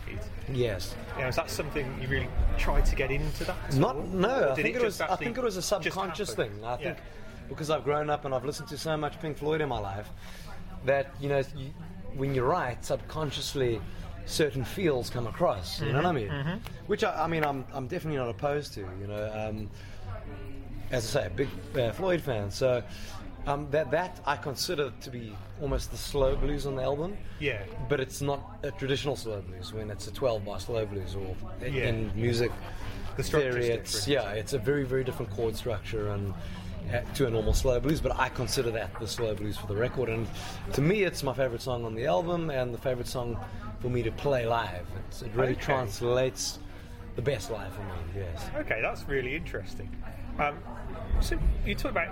yes. 0.52 0.94
You 1.16 1.22
know, 1.22 1.28
is 1.28 1.36
that 1.36 1.50
something 1.50 1.86
you 2.00 2.08
really 2.08 2.28
tried 2.56 2.84
to 2.86 2.96
get 2.96 3.10
into 3.10 3.44
that? 3.44 3.74
Not 3.74 3.96
all? 3.96 4.02
no. 4.02 4.50
I 4.50 4.54
think 4.54 4.68
it, 4.76 4.80
just 4.82 5.00
was. 5.00 5.00
I 5.00 5.16
think 5.16 5.36
it 5.38 5.42
was 5.44 5.56
a 5.56 5.62
subconscious 5.62 6.34
thing. 6.34 6.52
I 6.64 6.76
think 6.76 6.96
Yeah. 6.98 7.04
because 7.48 7.70
I've 7.70 7.84
grown 7.84 8.10
up 8.10 8.24
and 8.24 8.34
I've 8.34 8.44
listened 8.44 8.68
to 8.68 8.78
so 8.78 8.96
much 8.96 9.20
Pink 9.20 9.38
Floyd 9.38 9.60
in 9.60 9.68
my 9.68 9.78
life 9.78 10.08
that 10.84 11.12
you 11.20 11.28
know 11.28 11.42
you, 11.56 11.70
when 12.14 12.34
you 12.34 12.42
write 12.44 12.84
subconsciously 12.84 13.80
certain 14.28 14.64
feels 14.64 15.10
come 15.10 15.26
across. 15.26 15.80
You 15.80 15.88
know 15.92 15.98
what 16.02 16.06
I 16.06 16.12
mean? 16.12 16.60
Which 16.86 17.02
I, 17.02 17.24
I 17.24 17.26
mean 17.26 17.44
I'm 17.44 17.64
I'm 17.72 17.86
definitely 17.88 18.18
not 18.18 18.28
opposed 18.28 18.74
to. 18.74 18.80
You 19.00 19.06
know, 19.08 19.32
um, 19.34 19.70
as 20.90 21.16
I 21.16 21.20
say, 21.20 21.26
a 21.26 21.30
big 21.30 21.48
uh, 21.76 21.92
Floyd 21.92 22.20
fan. 22.20 22.50
So. 22.50 22.82
Um, 23.46 23.66
that 23.70 23.90
that 23.92 24.20
I 24.26 24.36
consider 24.36 24.92
to 25.00 25.10
be 25.10 25.34
almost 25.62 25.90
the 25.90 25.96
slow 25.96 26.36
blues 26.36 26.66
on 26.66 26.76
the 26.76 26.82
album, 26.82 27.16
Yeah. 27.40 27.62
but 27.88 27.98
it's 27.98 28.20
not 28.20 28.58
a 28.62 28.70
traditional 28.72 29.16
slow 29.16 29.40
blues 29.40 29.72
when 29.72 29.90
it's 29.90 30.06
a 30.06 30.12
12 30.12 30.44
bar 30.44 30.60
slow 30.60 30.84
blues 30.84 31.14
or 31.14 31.34
in- 31.64 31.72
Yeah. 31.72 31.88
in 31.88 32.12
music 32.14 32.52
The 33.16 33.22
theory, 33.22 33.68
it's 33.68 34.06
yeah, 34.06 34.32
it's 34.32 34.52
a 34.52 34.58
very 34.58 34.84
very 34.84 35.02
different 35.02 35.30
chord 35.32 35.56
structure 35.56 36.08
and 36.10 36.34
to 37.14 37.26
a 37.26 37.30
normal 37.30 37.52
slow 37.54 37.80
blues. 37.80 38.00
But 38.00 38.18
I 38.18 38.28
consider 38.28 38.70
that 38.72 38.98
the 39.00 39.06
slow 39.08 39.34
blues 39.34 39.56
for 39.56 39.66
the 39.66 39.76
record, 39.76 40.08
and 40.08 40.26
to 40.72 40.80
me, 40.80 41.02
it's 41.02 41.22
my 41.22 41.32
favorite 41.34 41.62
song 41.62 41.84
on 41.84 41.94
the 41.94 42.06
album 42.06 42.50
and 42.50 42.72
the 42.72 42.78
favorite 42.78 43.06
song 43.08 43.38
for 43.80 43.88
me 43.88 44.02
to 44.02 44.10
play 44.12 44.46
live. 44.46 44.86
It's, 45.08 45.22
it 45.22 45.30
really 45.34 45.52
Okay. 45.52 45.60
translates 45.62 46.58
the 47.16 47.22
best 47.22 47.50
live 47.50 47.72
for 47.72 47.82
me. 47.82 47.88
Yes. 48.16 48.46
Okay, 48.56 48.80
that's 48.82 49.06
really 49.08 49.34
interesting. 49.34 49.88
Um, 50.38 50.56
so 51.20 51.38
you 51.66 51.74
talk 51.74 51.90
about 51.92 52.08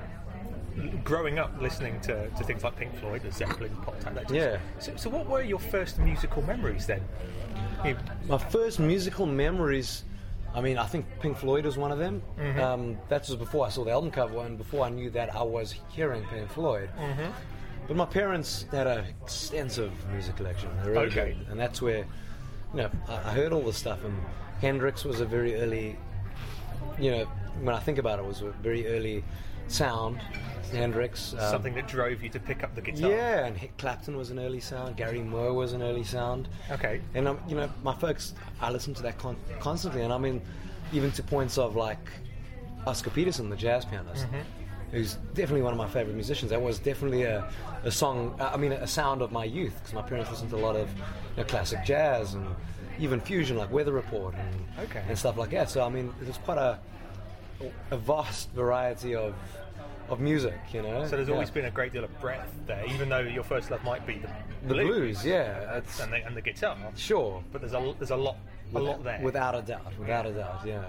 growing 1.05 1.39
up 1.39 1.51
listening 1.61 1.99
to, 2.01 2.29
to 2.29 2.45
things 2.45 2.63
like 2.63 2.77
Pink 2.77 2.95
Floyd, 2.99 3.23
the 3.23 3.33
Zeppelin, 3.33 3.75
Pop 3.83 3.99
Tangent. 4.01 4.31
Yeah. 4.31 4.59
So, 4.79 4.93
so 4.97 5.11
what 5.11 5.27
were 5.27 5.43
your 5.43 5.59
first 5.59 5.99
musical 5.99 6.43
memories 6.43 6.87
then? 6.87 7.03
You- 7.85 7.97
My 8.29 8.39
first 8.39 8.79
musical 8.79 9.27
memories. 9.27 10.05
I 10.57 10.63
mean, 10.63 10.79
I 10.79 10.87
think 10.87 11.05
Pink 11.21 11.37
Floyd 11.37 11.67
was 11.67 11.77
one 11.77 11.93
of 11.93 11.99
them. 11.99 12.23
Mm-hmm. 12.41 12.61
Um, 12.61 12.99
that 13.11 13.29
was 13.29 13.37
before 13.37 13.67
I 13.67 13.69
saw 13.69 13.85
the 13.85 13.91
album 13.91 14.11
cover 14.11 14.39
and 14.39 14.57
before 14.57 14.87
I 14.87 14.89
knew 14.89 15.11
that 15.11 15.37
I 15.37 15.43
was 15.43 15.75
hearing 15.91 16.25
Pink 16.25 16.51
Floyd. 16.51 16.89
Mm-hmm. 16.99 17.31
But 17.87 17.97
my 17.97 18.07
parents 18.07 18.65
had 18.73 18.87
an 18.87 19.05
extensive 19.23 19.93
music 20.11 20.37
collection. 20.37 20.71
They 20.83 20.91
really 20.91 21.07
Okay. 21.07 21.35
did. 21.39 21.49
And 21.51 21.61
that's 21.61 21.83
where, 21.83 22.07
you 22.73 22.79
know, 22.83 22.91
I, 23.07 23.15
I 23.17 23.33
heard 23.35 23.53
all 23.53 23.61
this 23.63 23.77
stuff. 23.77 24.03
And 24.03 24.17
Hendrix 24.63 25.05
was 25.05 25.21
a 25.21 25.27
very 25.27 25.55
early, 25.61 25.99
you 26.99 27.11
know, 27.11 27.25
when 27.61 27.75
I 27.75 27.79
think 27.79 27.99
about 27.99 28.19
it, 28.19 28.23
it 28.23 28.29
was 28.29 28.41
a 28.41 28.51
very 28.51 28.87
early 28.89 29.25
sound. 29.69 30.21
Hendrix. 30.73 31.33
um, 31.35 31.39
something 31.39 31.75
that 31.75 31.87
drove 31.87 32.23
you 32.23 32.29
to 32.31 32.41
pick 32.41 32.65
up 32.65 32.75
the 32.75 32.81
guitar. 32.81 33.09
yeah, 33.11 33.47
and 33.47 33.57
Eric 33.57 33.77
Clapton 33.79 34.17
was 34.17 34.31
an 34.31 34.39
early 34.41 34.59
sound. 34.61 34.97
Gary 34.97 35.21
Moore 35.23 35.53
was 35.55 35.73
an 35.73 35.81
early 35.83 36.03
sound. 36.03 36.49
Okay. 36.71 37.01
And 37.15 37.29
um, 37.29 37.39
you 37.49 37.55
know, 37.55 37.71
my 37.85 37.95
folks, 37.95 38.35
I 38.61 38.71
listen 38.71 38.93
to 38.95 39.03
that 39.03 39.17
con- 39.17 39.37
constantly, 39.61 40.03
and 40.03 40.13
I 40.13 40.19
mean, 40.19 40.43
even 40.93 41.13
to 41.13 41.23
points 41.23 41.57
of 41.57 41.77
like 41.77 42.01
Oscar 42.87 43.11
Peterson, 43.11 43.49
the 43.49 43.57
jazz 43.57 43.85
pianist, 43.85 44.27
who's 44.91 45.15
definitely 45.35 45.63
one 45.63 45.73
of 45.73 45.79
my 45.79 45.89
favorite 45.89 46.15
musicians. 46.15 46.51
That 46.51 46.61
was 46.61 46.81
definitely 46.81 47.23
a, 47.23 47.49
a 47.85 47.91
song. 47.91 48.35
I 48.41 48.57
mean, 48.57 48.73
a 48.73 48.87
sound 48.89 49.23
of 49.23 49.31
my 49.31 49.45
youth 49.45 49.75
because 49.79 49.95
my 49.95 50.03
parents 50.03 50.31
listened 50.33 50.51
to 50.51 50.57
a 50.57 50.59
lot 50.59 50.75
of 50.75 50.89
you 50.91 51.03
know, 51.39 51.45
classic 51.45 51.85
jazz 51.85 52.35
and 52.35 52.45
even 52.99 53.21
fusion, 53.21 53.57
like 53.57 53.71
Weather 53.71 53.93
Report 53.93 54.35
and 54.35 54.87
Okay. 54.89 55.05
and 55.09 55.17
stuff 55.17 55.37
like 55.37 55.51
that. 55.51 55.71
So 55.71 55.85
I 55.85 55.89
mean, 55.89 56.13
there's 56.21 56.39
quite 56.39 56.59
a 56.59 56.79
a 57.91 57.97
vast 57.97 58.51
variety 58.53 59.15
of 59.15 59.35
of 60.09 60.21
music. 60.21 60.55
You 60.73 60.83
know. 60.83 61.05
So 61.05 61.17
there's 61.17 61.27
Yeah. 61.29 61.35
always 61.35 61.51
been 61.51 61.65
a 61.65 61.71
great 61.71 61.93
deal 61.93 62.05
of 62.05 62.21
breadth 62.21 62.53
there, 62.67 62.85
even 62.87 63.09
though 63.09 63.19
your 63.19 63.43
first 63.43 63.71
love 63.73 63.83
might 63.83 64.07
be 64.07 64.19
the, 64.19 64.29
the 64.69 64.75
blues. 64.75 65.25
Yeah, 65.25 65.79
it's 65.79 65.99
and 66.01 66.13
the, 66.13 66.25
and 66.25 66.37
the 66.37 66.41
guitar. 66.43 66.77
sure. 66.97 67.43
But 67.53 67.61
there's 67.63 67.73
a 67.75 67.95
there's 67.99 68.11
a 68.13 68.17
lot 68.17 68.37
a 68.75 68.79
lot 68.79 69.03
there. 69.03 69.21
Without 69.23 69.55
a 69.57 69.63
doubt. 69.63 69.99
Without 69.99 70.27
a 70.27 70.33
doubt. 70.33 70.61
Yeah. 70.65 70.85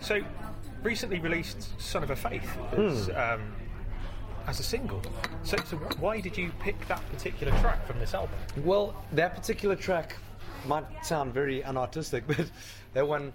So, 0.00 0.20
recently 0.82 1.18
released 1.18 1.72
"Sonova 1.78 2.16
Faith" 2.16 2.48
as, 2.72 3.06
Hmm. 3.06 3.16
um, 3.16 3.56
as 4.46 4.60
a 4.60 4.62
single. 4.62 5.02
So, 5.42 5.56
so 5.64 5.76
why 5.98 6.20
did 6.20 6.36
you 6.36 6.50
pick 6.60 6.78
that 6.88 7.02
particular 7.10 7.52
track 7.60 7.86
from 7.86 7.98
this 7.98 8.12
album? 8.14 8.36
Well, 8.64 8.94
that 9.12 9.34
particular 9.34 9.76
track 9.76 10.16
might 10.66 10.84
sound 11.04 11.32
very 11.34 11.62
unartistic, 11.62 12.22
but 12.26 12.50
that 12.94 13.06
one 13.06 13.32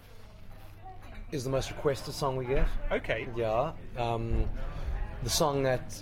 is 1.31 1.43
the 1.43 1.49
most 1.49 1.69
requested 1.71 2.13
song 2.13 2.35
we 2.35 2.45
get. 2.45 2.67
Okay. 2.91 3.27
Yeah. 3.35 3.71
Um, 3.97 4.45
the 5.23 5.29
song 5.29 5.63
that 5.63 6.01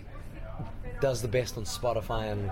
does 1.02 1.22
the 1.22 1.28
best 1.28 1.58
on 1.58 1.64
Spotify 1.66 2.32
and, 2.32 2.52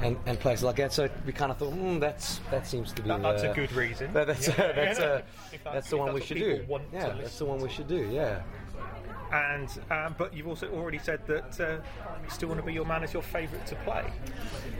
and, 0.00 0.16
and 0.26 0.38
places 0.38 0.64
like 0.64 0.76
that. 0.76 0.92
So 0.92 1.08
we 1.26 1.32
kind 1.32 1.50
of 1.50 1.58
thought, 1.58 1.72
mm, 1.74 2.00
that's 2.00 2.40
that 2.50 2.66
seems 2.66 2.92
to 2.92 3.02
be 3.02 3.08
That- 3.08 3.22
that's 3.22 3.42
the- 3.42 3.52
a 3.52 3.54
good 3.54 3.72
reason. 3.72 4.12
that- 4.12 4.26
that's 4.26 4.48
Yeah. 4.48 4.54
that's, 4.72 4.98
Yeah. 4.98 5.06
a, 5.06 5.22
that's 5.72 5.90
the 5.90 5.96
one 5.96 6.06
that's 6.14 6.20
we 6.20 6.26
should 6.26 6.38
do. 6.38 6.66
Yeah, 6.92 7.14
that's 7.20 7.38
the 7.38 7.44
one 7.44 7.58
we 7.60 7.68
should 7.68 7.88
do. 7.88 8.08
Yeah. 8.12 8.42
And 9.32 9.68
um, 9.90 10.14
but 10.16 10.32
you've 10.34 10.46
also 10.46 10.68
already 10.70 10.98
said 10.98 11.26
that 11.26 11.58
uh, 11.60 11.82
you 12.22 12.30
still 12.30 12.48
want 12.48 12.60
to 12.60 12.66
be 12.66 12.72
your 12.72 12.84
man 12.84 13.02
is 13.02 13.12
your 13.12 13.22
favourite 13.22 13.66
to 13.66 13.74
play. 13.76 14.04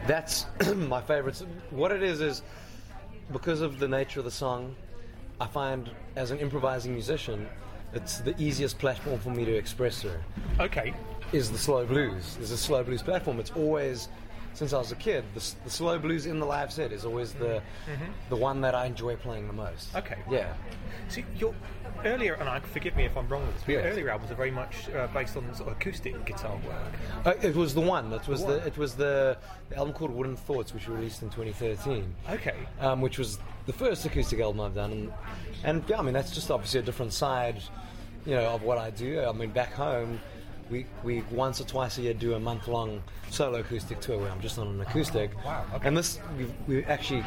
That's 0.07 0.45
my 0.75 1.01
favourite. 1.01 1.37
What 1.71 1.91
it 1.91 2.01
is 2.01 2.21
is 2.21 2.41
because 3.33 3.59
of 3.61 3.79
the 3.79 3.87
nature 3.87 4.19
of 4.19 4.25
the 4.25 4.31
song, 4.31 4.75
I 5.39 5.47
find 5.47 5.89
as 6.15 6.31
an 6.31 6.39
improvising 6.39 6.93
musician, 6.93 7.47
it's 7.93 8.19
the 8.19 8.39
easiest 8.41 8.79
platform 8.79 9.19
for 9.19 9.29
me 9.29 9.45
to 9.45 9.53
express 9.53 10.01
through. 10.01 10.19
Okay. 10.59 10.93
Is 11.33 11.51
the 11.51 11.57
slow 11.57 11.85
blues? 11.85 12.35
There's 12.35 12.51
a 12.51 12.57
slow 12.57 12.83
blues 12.83 13.01
platform. 13.01 13.39
It's 13.39 13.51
always 13.51 14.09
since 14.55 14.73
I 14.73 14.79
was 14.79 14.91
a 14.91 14.95
kid. 14.95 15.23
The, 15.35 15.53
the 15.65 15.69
slow 15.69 15.99
blues 15.99 16.25
in 16.25 16.39
the 16.39 16.45
live 16.45 16.71
set 16.71 16.91
is 16.91 17.05
always 17.05 17.33
the 17.33 17.61
the 18.29 18.35
one 18.35 18.61
that 18.61 18.73
I 18.73 18.85
enjoy 18.87 19.15
playing 19.17 19.47
the 19.47 19.53
most. 19.53 19.89
Mm-hmm. 19.89 19.97
Okay. 19.97 20.17
Yeah. 20.31 20.53
See, 21.09 21.23
your 21.37 21.53
earlier, 22.03 22.33
and 22.33 22.49
I 22.49 22.59
forgive 22.59 22.95
me 22.95 23.05
if 23.05 23.15
I'm 23.15 23.27
wrong 23.27 23.45
with 23.45 23.55
this, 23.55 23.63
but 23.65 23.71
your 23.73 23.81
earlier 23.83 24.09
albums 24.09 24.31
are 24.31 24.35
very 24.35 24.51
much 24.51 24.89
uh, 24.89 25.07
based 25.07 25.37
on 25.37 25.53
sort 25.53 25.69
of 25.69 25.77
acoustic 25.77 26.25
guitar 26.25 26.57
work. 26.67 27.25
Uh, 27.25 27.33
it 27.47 27.55
was 27.55 27.73
the 27.75 27.81
one. 27.81 28.09
That 28.09 28.27
was 28.27 28.41
The 28.43 28.53
the, 28.53 28.67
it 28.67 28.77
was 28.77 28.95
the, 28.95 29.37
the 29.69 29.77
album 29.77 29.93
called 29.93 30.11
Wooden 30.11 30.35
Thoughts, 30.35 30.73
which 30.73 30.87
we 30.87 30.95
released 30.95 31.21
in 31.21 31.29
2013. 31.29 32.13
Okay. 32.31 32.55
um, 32.79 33.01
which 33.01 33.17
was 33.19 33.39
the 33.65 33.73
first 33.73 34.05
acoustic 34.05 34.39
album 34.39 34.61
I've 34.61 34.75
done, 34.75 34.91
and, 34.91 35.13
and 35.63 35.83
yeah, 35.87 35.99
I 35.99 36.01
mean 36.01 36.13
that's 36.13 36.31
just 36.31 36.49
obviously 36.49 36.79
a 36.79 36.83
different 36.83 37.13
side, 37.13 37.61
you 38.25 38.35
know, 38.35 38.45
of 38.49 38.63
what 38.63 38.77
I 38.77 38.89
do. 38.89 39.21
I 39.21 39.31
mean, 39.31 39.51
back 39.51 39.73
home, 39.73 40.19
we 40.69 40.85
we 41.03 41.21
once 41.31 41.61
or 41.61 41.65
twice 41.65 41.97
a 41.97 42.01
year 42.01 42.13
do 42.13 42.33
a 42.33 42.39
month 42.39 42.67
long 42.67 43.01
solo 43.29 43.59
acoustic 43.59 43.99
tour 43.99 44.17
where 44.17 44.31
I'm 44.31 44.41
just 44.41 44.57
on 44.57 44.67
an 44.67 44.81
acoustic. 44.81 45.31
wow, 45.45 45.65
okay. 45.75 45.87
And 45.87 45.95
this 45.97 46.19
we 46.37 46.45
we 46.67 46.83
actually 46.85 47.23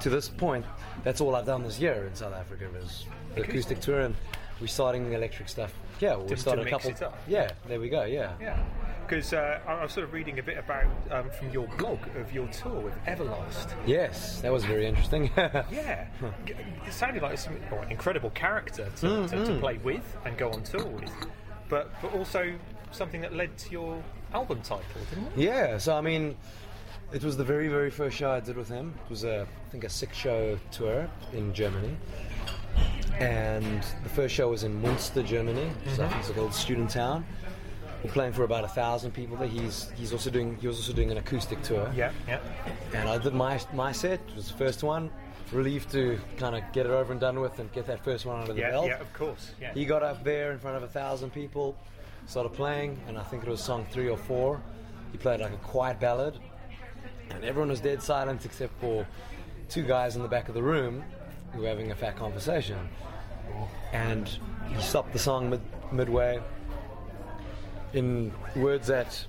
to 0.00 0.10
this 0.10 0.28
point, 0.28 0.64
that's 1.04 1.20
all 1.20 1.34
I've 1.34 1.46
done 1.46 1.62
this 1.62 1.78
year 1.78 2.06
in 2.06 2.14
South 2.14 2.34
Africa 2.34 2.68
is 2.82 3.06
the 3.34 3.42
acoustic, 3.42 3.80
tour, 3.80 4.00
and 4.00 4.14
we're 4.60 4.66
starting 4.66 5.08
the 5.10 5.16
electric 5.16 5.48
stuff. 5.48 5.72
Yeah, 6.00 6.16
we 6.16 6.28
To- 6.28 6.36
started 6.36 6.66
a 6.66 6.70
couple. 6.70 6.92
Yeah, 7.26 7.50
there 7.66 7.80
we 7.80 7.88
go. 7.88 8.04
Yeah. 8.04 8.32
Yeah. 8.40 8.58
Because 9.06 9.32
uh, 9.32 9.60
I 9.68 9.84
was 9.84 9.92
sort 9.92 10.04
of 10.04 10.12
reading 10.12 10.40
a 10.40 10.42
bit 10.42 10.58
about 10.58 10.86
um, 11.12 11.30
from 11.30 11.50
your 11.50 11.68
blog 11.78 12.00
of 12.16 12.32
your 12.32 12.48
tour 12.48 12.80
with 12.80 12.94
Everlast. 13.04 13.72
Yes, 13.86 14.40
that 14.40 14.52
was 14.52 14.64
very 14.64 14.86
interesting. 14.86 15.30
Yeah, 15.36 16.06
it 16.44 16.92
sounded 16.92 17.22
like 17.22 17.38
some 17.38 17.56
oh, 17.70 17.78
an 17.78 17.90
incredible 17.92 18.30
character 18.30 18.90
to, 18.96 19.28
to, 19.28 19.46
to 19.46 19.58
play 19.60 19.78
with 19.78 20.16
and 20.24 20.36
go 20.36 20.50
on 20.50 20.64
tour 20.64 20.84
with, 20.86 21.12
but 21.68 21.90
but 22.00 22.12
also 22.14 22.52
something 22.92 23.20
that 23.20 23.34
led 23.34 23.56
to 23.58 23.70
your 23.70 24.02
album 24.32 24.60
title, 24.62 24.84
didn't 25.10 25.26
it? 25.26 25.32
Yeah, 25.36 25.78
so 25.78 25.96
I 25.96 26.00
mean, 26.00 26.36
it 27.12 27.22
was 27.22 27.36
the 27.36 27.44
very, 27.44 27.68
very 27.68 27.90
first 27.90 28.16
show 28.16 28.30
I 28.30 28.40
did 28.40 28.56
with 28.56 28.68
him. 28.68 28.94
It 29.04 29.10
was 29.10 29.24
a, 29.24 29.42
I 29.42 29.70
think, 29.70 29.84
a 29.84 29.88
six-show 29.88 30.58
tour 30.70 31.08
in 31.32 31.52
Germany, 31.52 31.96
and 33.18 33.82
the 34.02 34.08
first 34.08 34.34
show 34.34 34.48
was 34.50 34.64
in 34.64 34.80
Munster, 34.82 35.22
Germany. 35.22 35.70
So 35.84 35.90
mm-hmm. 35.90 36.02
I 36.02 36.08
think 36.08 36.20
it's 36.20 36.30
a 36.30 36.32
little 36.32 36.50
student 36.50 36.90
town. 36.90 37.24
We're 38.04 38.10
playing 38.12 38.32
for 38.34 38.44
about 38.44 38.64
a 38.64 38.68
thousand 38.68 39.12
people. 39.12 39.36
There, 39.36 39.48
he's 39.48 39.90
he's 39.96 40.12
also 40.12 40.30
doing 40.30 40.56
he 40.60 40.66
was 40.68 40.76
also 40.76 40.92
doing 40.92 41.10
an 41.10 41.18
acoustic 41.18 41.62
tour. 41.62 41.90
Yeah, 41.94 42.12
yeah. 42.28 42.40
And 42.94 43.08
I 43.08 43.18
did 43.18 43.34
my 43.34 43.60
my 43.72 43.92
set. 43.92 44.20
It 44.28 44.36
was 44.36 44.48
the 44.50 44.56
first 44.58 44.82
one. 44.82 45.10
Relieved 45.52 45.90
to 45.92 46.18
kind 46.38 46.56
of 46.56 46.62
get 46.72 46.86
it 46.86 46.92
over 46.92 47.12
and 47.12 47.20
done 47.20 47.38
with 47.40 47.58
and 47.60 47.72
get 47.72 47.86
that 47.86 48.02
first 48.04 48.26
one 48.26 48.40
under 48.40 48.52
the 48.52 48.60
Yeah, 48.60 48.70
belt. 48.70 48.86
yeah, 48.88 48.98
of 49.00 49.12
course. 49.12 49.52
Yeah. 49.60 49.72
He 49.74 49.84
got 49.84 50.02
up 50.02 50.24
there 50.24 50.50
in 50.52 50.58
front 50.58 50.76
of 50.76 50.82
a 50.82 50.88
thousand 50.88 51.30
people, 51.32 51.76
started 52.26 52.48
playing, 52.52 52.98
and 53.06 53.16
I 53.16 53.22
think 53.22 53.44
it 53.44 53.48
was 53.48 53.60
song 53.62 53.86
three 53.92 54.08
or 54.08 54.16
four. 54.16 54.60
He 55.12 55.18
played 55.18 55.38
like 55.40 55.52
a 55.52 55.56
quiet 55.58 56.00
ballad, 56.00 56.34
and 57.30 57.44
everyone 57.44 57.68
was 57.68 57.78
dead 57.80 58.02
silent 58.02 58.44
except 58.44 58.72
for 58.80 59.06
two 59.68 59.84
guys 59.84 60.16
in 60.16 60.22
the 60.22 60.28
back 60.28 60.48
of 60.48 60.54
the 60.54 60.62
room 60.62 61.04
who 61.52 61.62
were 61.62 61.68
having 61.68 61.92
a 61.92 61.94
fat 61.94 62.16
conversation. 62.16 62.78
And 63.92 64.28
he 64.68 64.80
stopped 64.82 65.12
the 65.12 65.18
song 65.18 65.48
mid- 65.50 65.60
midway 65.92 66.40
in 67.96 68.30
words 68.54 68.86
that 68.88 69.26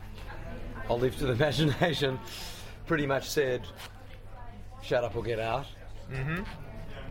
I'll 0.90 1.00
leave 1.00 1.18
to 1.18 1.26
the 1.26 1.32
imagination. 1.42 2.20
Pretty 2.86 3.06
much 3.08 3.28
said, 3.30 3.62
"Shut 4.84 5.04
up 5.04 5.16
or 5.16 5.24
get 5.24 5.40
out." 5.40 5.66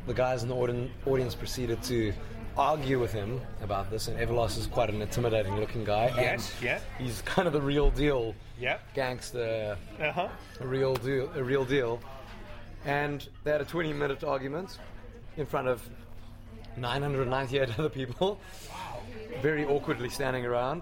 the 0.07 0.15
guys 0.15 0.43
in 0.45 0.49
the 0.49 0.55
audi- 0.55 0.91
audience 1.05 1.35
proceeded 1.35 1.83
to 1.83 2.13
argue 2.57 2.99
with 3.01 3.13
him 3.13 3.41
about 3.61 3.91
this, 3.91 4.09
and 4.09 4.17
Everlast 4.19 4.57
is 4.57 4.67
quite 4.67 4.89
an 4.89 5.03
intimidating 5.03 5.57
looking 5.59 5.85
guy. 5.85 6.11
Yes, 6.17 6.55
yeah. 6.63 6.79
He's 6.97 7.21
kind 7.23 7.47
of 7.49 7.53
the 7.53 7.61
real 7.61 7.91
deal 7.91 8.35
Yeah. 8.59 8.79
gangster, 8.95 9.77
Uh 10.01 10.13
huh. 10.13 10.29
a 10.61 10.67
real 10.67 10.95
deal, 10.95 11.31
a 11.35 11.43
real 11.43 11.65
deal. 11.65 12.01
And 12.87 13.29
they 13.45 13.51
had 13.51 13.61
a 13.61 13.65
20 13.65 13.93
minute 13.93 14.23
argument 14.25 14.79
in 15.37 15.45
front 15.45 15.67
of 15.69 15.83
998 16.79 17.69
other 17.79 17.89
people, 17.91 18.41
very 19.43 19.65
awkwardly 19.67 20.09
standing 20.09 20.47
around 20.47 20.81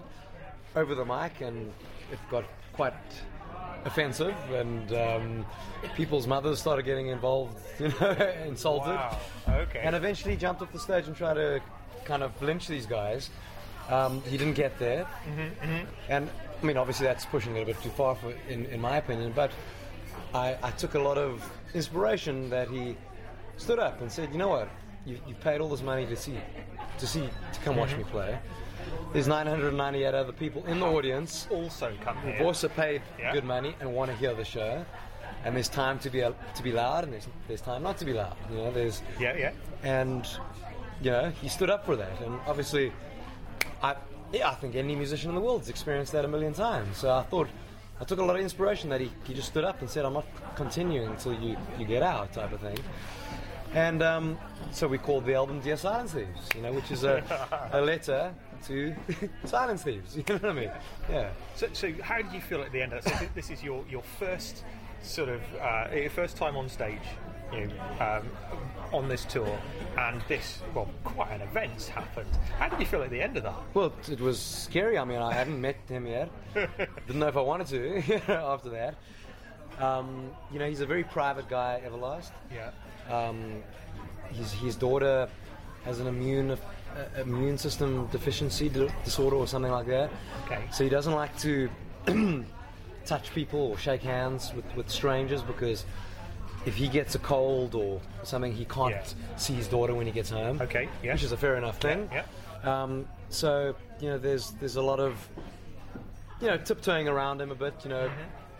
over 0.76 0.94
the 0.94 1.04
mic, 1.04 1.40
and 1.40 1.72
it 2.12 2.18
got 2.30 2.44
quite 2.72 2.94
offensive, 3.84 4.34
and 4.50 4.92
um, 4.92 5.46
people's 5.94 6.26
mothers 6.26 6.58
started 6.60 6.84
getting 6.84 7.08
involved, 7.08 7.58
you 7.78 7.92
know, 8.00 8.32
insulted. 8.46 8.94
Wow. 8.94 9.18
Okay. 9.48 9.80
And 9.82 9.94
eventually 9.94 10.36
jumped 10.36 10.62
off 10.62 10.72
the 10.72 10.78
stage 10.78 11.06
and 11.06 11.16
tried 11.16 11.34
to 11.34 11.60
kind 12.04 12.22
of 12.22 12.40
lynch 12.42 12.66
these 12.66 12.86
guys. 12.86 13.30
Um, 13.90 14.22
he 14.22 14.36
didn't 14.36 14.54
get 14.54 14.78
there. 14.78 15.06
And 16.08 16.30
I 16.62 16.64
mean, 16.64 16.76
obviously, 16.76 17.06
that's 17.06 17.26
pushing 17.26 17.56
it 17.56 17.62
a 17.62 17.66
bit 17.66 17.82
too 17.82 17.90
far, 17.90 18.14
for, 18.14 18.32
in, 18.48 18.64
in 18.66 18.80
my 18.80 18.96
opinion. 18.96 19.32
But 19.34 19.52
I, 20.32 20.56
I 20.62 20.70
took 20.70 20.94
a 20.94 20.98
lot 20.98 21.18
of 21.18 21.46
inspiration 21.74 22.48
that 22.50 22.68
he 22.68 22.96
stood 23.58 23.78
up 23.78 24.00
and 24.00 24.10
said, 24.10 24.32
"You 24.32 24.38
know 24.38 24.48
what? 24.48 24.68
You, 25.04 25.18
you 25.28 25.34
paid 25.34 25.60
all 25.60 25.68
this 25.68 25.82
money 25.82 26.06
to 26.06 26.16
see, 26.16 26.38
to 26.98 27.06
see, 27.06 27.28
to 27.52 27.60
come 27.60 27.76
watch 27.76 27.94
me 27.94 28.04
play. 28.04 28.38
There's 29.12 29.28
998 29.28 30.14
other 30.14 30.32
people 30.32 30.64
in 30.66 30.80
the 30.80 30.86
audience 30.86 31.46
also 31.50 31.92
come 32.02 32.16
here. 32.22 32.32
who've 32.32 32.46
also 32.46 32.68
paid 32.68 33.02
Yeah. 33.18 33.32
good 33.32 33.44
money 33.44 33.74
and 33.80 33.94
want 33.94 34.10
to 34.10 34.16
hear 34.16 34.34
the 34.34 34.44
show. 34.44 34.84
And 35.44 35.54
there's 35.54 35.68
time 35.68 35.98
to 36.00 36.10
be 36.10 36.20
to 36.20 36.62
be 36.62 36.72
loud, 36.72 37.04
and 37.04 37.12
there's 37.12 37.28
there's 37.48 37.60
time 37.60 37.82
not 37.82 37.98
to 37.98 38.04
be 38.04 38.12
loud. 38.14 38.36
You 38.50 38.56
know, 38.58 38.70
there's 38.70 39.02
Yeah, 39.20 39.36
yeah. 39.36 39.52
and 39.82 40.26
you 41.02 41.10
know 41.10 41.30
he 41.42 41.48
stood 41.48 41.70
up 41.70 41.84
for 41.84 41.96
that 41.96 42.20
and 42.24 42.38
obviously 42.46 42.92
I 43.82 43.96
yeah 44.32 44.48
I 44.50 44.54
think 44.54 44.74
any 44.76 44.94
musician 44.94 45.28
in 45.30 45.34
the 45.34 45.40
world 45.40 45.60
has 45.62 45.68
experienced 45.68 46.12
that 46.12 46.24
a 46.24 46.28
million 46.28 46.52
times 46.54 46.96
so 46.98 47.12
I 47.12 47.22
thought 47.22 47.48
I 48.00 48.04
took 48.04 48.20
a 48.20 48.24
lot 48.24 48.36
of 48.36 48.42
inspiration 48.42 48.88
that 48.90 49.00
he, 49.00 49.10
he 49.24 49.34
just 49.34 49.48
stood 49.48 49.64
up 49.64 49.80
and 49.80 49.90
said 49.90 50.04
I'm 50.04 50.14
not 50.14 50.26
continuing 50.54 51.08
until 51.08 51.34
you, 51.34 51.56
you 51.78 51.84
get 51.84 52.02
out 52.02 52.32
type 52.32 52.52
of 52.52 52.60
thing 52.60 52.78
and 53.74 54.02
um, 54.02 54.38
so 54.72 54.86
we 54.88 54.98
called 54.98 55.26
the 55.26 55.34
album 55.34 55.60
Dear 55.60 55.76
Silence 55.76 56.12
Thieves 56.12 56.48
you 56.54 56.62
know 56.62 56.72
which 56.72 56.90
is 56.90 57.04
a, 57.04 57.22
a 57.72 57.80
letter 57.92 58.32
to 58.66 58.94
Silence 59.44 59.82
Thieves 59.82 60.16
you 60.16 60.24
know 60.28 60.36
what 60.36 60.44
I 60.50 60.52
mean 60.52 60.70
yeah 61.10 61.30
So, 61.56 61.66
so 61.72 61.92
how 62.02 62.16
did 62.22 62.32
you 62.32 62.40
feel 62.40 62.62
at 62.62 62.72
the 62.72 62.80
end 62.82 62.92
of 62.92 63.04
that? 63.04 63.18
So 63.20 63.26
this 63.34 63.50
is 63.50 63.62
your, 63.62 63.84
your 63.90 64.02
first 64.18 64.64
sort 65.02 65.28
of 65.28 65.40
uh, 65.60 65.88
your 65.94 66.08
first 66.10 66.36
time 66.36 66.56
on 66.56 66.66
stage, 66.68 67.02
you 67.52 67.66
know, 67.66 67.74
um, 68.00 68.26
on 68.92 69.06
this 69.06 69.26
tour, 69.26 69.58
and 69.98 70.18
this 70.28 70.62
well, 70.74 70.88
quite 71.04 71.30
an 71.32 71.42
event's 71.42 71.88
happened. 71.88 72.30
How 72.58 72.70
did 72.70 72.80
you 72.80 72.86
feel 72.86 73.02
at 73.02 73.10
the 73.10 73.20
end 73.20 73.36
of 73.36 73.42
that? 73.42 73.54
Well, 73.74 73.92
it- 74.06 74.12
it 74.12 74.20
was 74.20 74.40
scary. 74.40 74.96
I 74.96 75.04
mean, 75.04 75.18
I 75.20 75.34
hadn't 75.34 75.60
met 75.60 75.76
him 75.88 76.06
yet. 76.06 76.30
Didn't 76.54 77.18
know 77.20 77.26
if 77.28 77.36
I 77.36 77.42
wanted 77.42 77.66
to 77.66 78.32
after 78.32 78.70
that. 78.70 78.94
Um, 79.78 80.30
you 80.50 80.58
know, 80.58 80.66
he's 80.68 80.80
a 80.80 80.86
very 80.86 81.04
private 81.04 81.48
guy, 81.50 81.82
Everlast. 81.86 82.30
Yeah. 82.50 82.70
Um, 83.10 83.62
his, 84.32 84.52
his 84.52 84.76
daughter 84.76 85.28
has 85.84 86.00
an 86.00 86.06
immune 86.06 86.50
uh, 86.52 86.56
immune 87.20 87.58
system 87.58 88.06
deficiency 88.08 88.68
di- 88.68 88.88
disorder 89.04 89.36
or 89.36 89.46
something 89.46 89.70
like 89.72 89.86
that. 89.86 90.10
Okay. 90.46 90.62
So 90.72 90.84
he 90.84 90.90
doesn't 90.90 91.12
like 91.14 91.36
to 91.40 91.68
touch 93.06 93.34
people 93.34 93.60
or 93.60 93.78
shake 93.78 94.02
hands 94.02 94.52
with, 94.54 94.64
with 94.76 94.88
strangers 94.90 95.42
because 95.42 95.84
if 96.66 96.74
he 96.74 96.88
gets 96.88 97.14
a 97.14 97.18
cold 97.18 97.74
or 97.74 98.00
something, 98.22 98.52
he 98.52 98.64
can't 98.64 98.92
Yeah. 98.94 99.36
see 99.36 99.52
his 99.54 99.68
daughter 99.68 99.94
when 99.94 100.06
he 100.06 100.12
gets 100.12 100.30
home. 100.30 100.60
Okay, 100.62 100.88
yeah. 101.02 101.12
Which 101.12 101.22
is 101.22 101.32
a 101.32 101.36
fair 101.36 101.56
enough 101.56 101.78
thing. 101.78 102.08
Yeah. 102.12 102.24
Um, 102.64 103.06
so 103.28 103.74
you 104.00 104.08
know, 104.08 104.18
there's 104.18 104.52
there's 104.52 104.76
a 104.76 104.82
lot 104.82 105.00
of 105.00 105.28
you 106.40 106.46
know, 106.48 106.56
tiptoeing 106.56 107.08
around 107.08 107.40
him 107.40 107.50
a 107.50 107.54
bit, 107.54 107.74
you 107.84 107.90
know, 107.90 108.10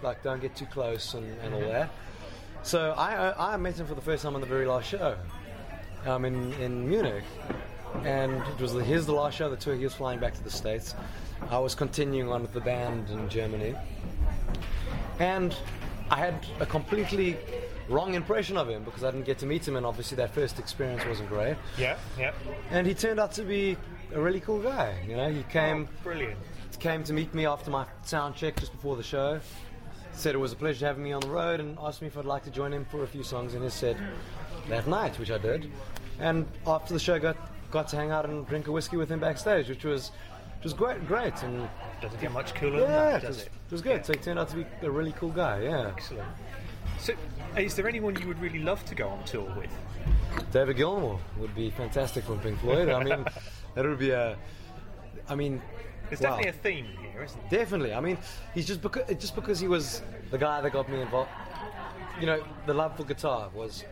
like 0.03 0.23
don't 0.23 0.41
get 0.41 0.55
too 0.55 0.67
close 0.67 1.15
and, 1.15 1.25
and 1.41 1.55
all 1.55 1.61
that. 1.61 1.91
So 2.65 2.93
I, 2.97 3.31
I 3.31 3.55
I 3.55 3.57
met 3.57 3.79
him 3.79 3.87
for 3.87 3.95
the 3.95 4.01
first 4.01 4.23
time 4.23 4.35
on 4.35 4.41
the 4.41 4.47
very 4.47 4.67
last 4.67 4.89
show, 4.89 5.17
um, 6.07 6.25
in 6.25 6.53
in 6.55 6.89
Munich, 6.89 7.25
and 8.05 8.33
it 8.35 8.59
was 8.61 8.73
the, 8.73 8.83
here's 8.83 9.05
the 9.07 9.13
last 9.13 9.37
show 9.37 9.51
the 9.51 9.57
tour. 9.57 9.75
He 9.75 9.85
was 9.85 9.95
flying 9.95 10.19
back 10.19 10.35
to 10.35 10.43
the 10.43 10.51
states. 10.51 10.95
I 11.51 11.59
was 11.59 11.75
continuing 11.75 12.31
on 12.31 12.41
with 12.43 12.53
the 12.53 12.61
band 12.61 13.11
in 13.11 13.29
Germany, 13.29 13.75
and 15.19 15.55
I 16.11 16.17
had 16.17 16.47
a 16.59 16.65
completely 16.67 17.37
wrong 17.91 18.15
impression 18.15 18.57
of 18.57 18.69
him 18.69 18.83
because 18.83 19.05
I 19.05 19.11
didn't 19.11 19.27
get 19.27 19.39
to 19.41 19.47
meet 19.47 19.69
him, 19.69 19.77
and 19.77 19.85
obviously 19.85 20.17
that 20.17 20.31
first 20.33 20.59
experience 20.59 21.05
wasn't 21.05 21.29
great. 21.29 21.57
Yeah, 21.79 21.99
yeah. 22.19 22.33
And 22.71 22.87
he 22.87 22.95
turned 22.95 23.21
out 23.21 23.33
to 23.33 23.43
be 23.43 23.77
a 24.15 24.21
really 24.21 24.41
cool 24.41 24.61
guy. 24.61 24.95
You 25.07 25.17
know, 25.17 25.31
he 25.31 25.43
came 25.45 25.87
Oh, 25.91 26.03
brilliant. 26.03 26.39
came 26.79 27.05
to 27.05 27.13
meet 27.13 27.35
me 27.35 27.45
after 27.45 27.71
my 27.71 27.85
sound 28.05 28.37
check 28.37 28.57
just 28.57 28.73
before 28.73 28.97
the 28.97 29.03
show. 29.03 29.39
Said 30.15 30.35
it 30.35 30.39
was 30.39 30.53
a 30.53 30.57
pleasure 30.57 30.87
having 30.87 31.03
me 31.05 31.13
on 31.13 31.21
the 31.21 31.29
road 31.29 31.61
and 31.61 31.77
asked 31.81 32.01
me 32.01 32.07
if 32.09 32.17
I'd 32.17 32.25
like 32.25 32.45
to 32.45 32.51
join 32.51 32.73
him 32.73 32.85
for 32.85 33.03
a 33.03 33.07
few 33.07 33.23
songs 33.23 33.55
in 33.55 33.63
his 33.63 33.75
set 33.75 33.97
that 34.69 34.87
night, 34.87 35.19
which 35.19 35.31
I 35.31 35.39
did. 35.39 35.71
And 36.19 36.47
after 36.67 36.95
the 36.95 37.01
show, 37.01 37.19
got 37.19 37.37
got 37.71 37.89
to 37.89 37.97
hang 37.97 38.11
out 38.13 38.25
and 38.25 38.47
drink 38.47 38.69
a 38.69 38.73
whiskey 38.73 38.97
with 38.97 39.11
him 39.11 39.19
backstage, 39.19 39.69
which 39.69 39.85
was 39.85 40.13
which 40.57 40.65
was 40.65 40.73
great, 40.73 41.07
great, 41.07 41.43
and 41.43 41.69
Doesn't 42.01 42.21
get 42.21 42.33
much 42.33 42.55
cooler 42.55 42.81
yeah, 42.81 42.87
than 42.87 42.91
that, 42.91 43.23
it 43.23 43.27
does 43.27 43.37
was, 43.37 43.47
it? 43.47 43.47
it 43.47 43.73
was 43.73 43.83
good. 43.83 44.07
So 44.07 44.13
he 44.13 44.19
turned 44.19 44.39
out 44.39 44.49
to 44.51 44.57
be 44.57 44.67
a 44.83 44.91
really 44.91 45.13
cool 45.13 45.31
guy. 45.31 45.63
Yeah, 45.63 45.89
Excellent. 45.89 46.29
So, 46.99 47.13
is 47.57 47.75
there 47.75 47.89
anyone 47.89 48.17
you 48.19 48.29
would 48.29 48.41
really 48.41 48.61
love 48.61 48.85
to 48.87 48.95
go 48.95 49.09
on 49.09 49.25
tour 49.25 49.53
with? 49.59 49.71
David 50.53 50.77
Gilmour 50.77 51.19
would 51.39 51.55
be 51.55 51.71
fantastic 51.71 52.25
from 52.25 52.39
Pink 52.39 52.61
Floyd. 52.61 52.89
I 52.89 53.03
mean, 53.03 53.25
that 53.75 53.85
would 53.85 53.99
be 53.99 54.11
a. 54.11 54.37
I 55.29 55.35
mean, 55.35 55.61
There's 56.09 56.21
wow. 56.21 56.37
definitely 56.37 56.51
a 56.51 56.53
theme 56.53 56.87
here, 57.01 57.23
isn't 57.25 57.51
there? 57.51 57.61
Definitely. 57.61 57.95
I 57.95 58.01
mean, 58.01 58.19
he's 58.55 58.67
just 58.67 58.83
because 58.83 59.09
just 59.17 59.35
because 59.35 59.59
he 59.61 59.69
was 59.69 60.03
the 60.31 60.39
guy 60.39 60.61
that 60.61 60.73
got 60.73 60.89
me 60.89 61.01
involved. 61.01 61.31
You 62.21 62.27
know, 62.27 62.45
the 62.67 62.75
love 62.75 62.97
for 62.97 63.05
guitar 63.05 63.51
was 63.55 63.85